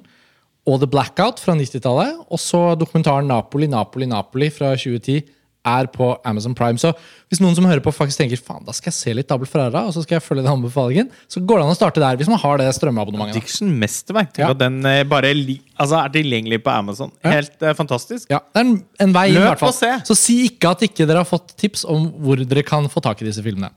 [0.68, 2.24] og The Blackout fra 90-tallet.
[2.28, 5.22] Og så dokumentaren Napoli, Napoli, Napoli fra 2010
[5.66, 6.80] er på Amazon Prime.
[6.80, 6.92] Så
[7.28, 9.82] hvis noen som hører på faktisk tenker faen, da skal jeg se litt Abel Ferrara,
[9.88, 12.16] og så skal jeg følge den anbefalingen, så går det an å starte der.
[12.20, 13.36] Hvis man har det strømmeabonnementet.
[13.36, 13.42] da.
[13.44, 14.32] Diction mesterverk.
[14.40, 14.50] Ja.
[14.54, 17.12] at den eh, bare altså, er tilgjengelig på Amazon.
[17.20, 17.34] Ja.
[17.36, 18.30] Helt eh, fantastisk.
[18.32, 19.74] Ja, det er en, en vei inn, i hvert fall.
[19.74, 19.92] og se.
[20.08, 23.20] Så si ikke at ikke dere har fått tips om hvor dere kan få tak
[23.20, 23.72] i disse filmene.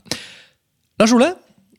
[1.02, 1.34] Lars Ole,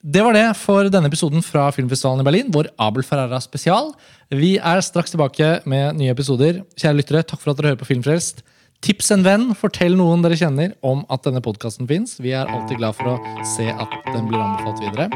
[0.05, 3.95] det var det for denne episoden fra Filmfestivalen i Berlin, vår Abel Ferrara spesial.
[4.29, 6.61] Vi er straks tilbake med nye episoder.
[6.77, 8.45] Kjære lyttere, takk for at dere hører på Filmfrelst.
[8.85, 12.19] Tips en venn, fortell noen dere kjenner om at denne podkasten fins.
[12.21, 15.09] Vi er alltid glad for å se at den blir anbefalt videre.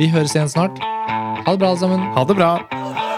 [0.00, 0.80] Vi høres igjen snart.
[0.80, 2.08] Ha det bra, alle sammen.
[2.16, 3.09] Ha det bra.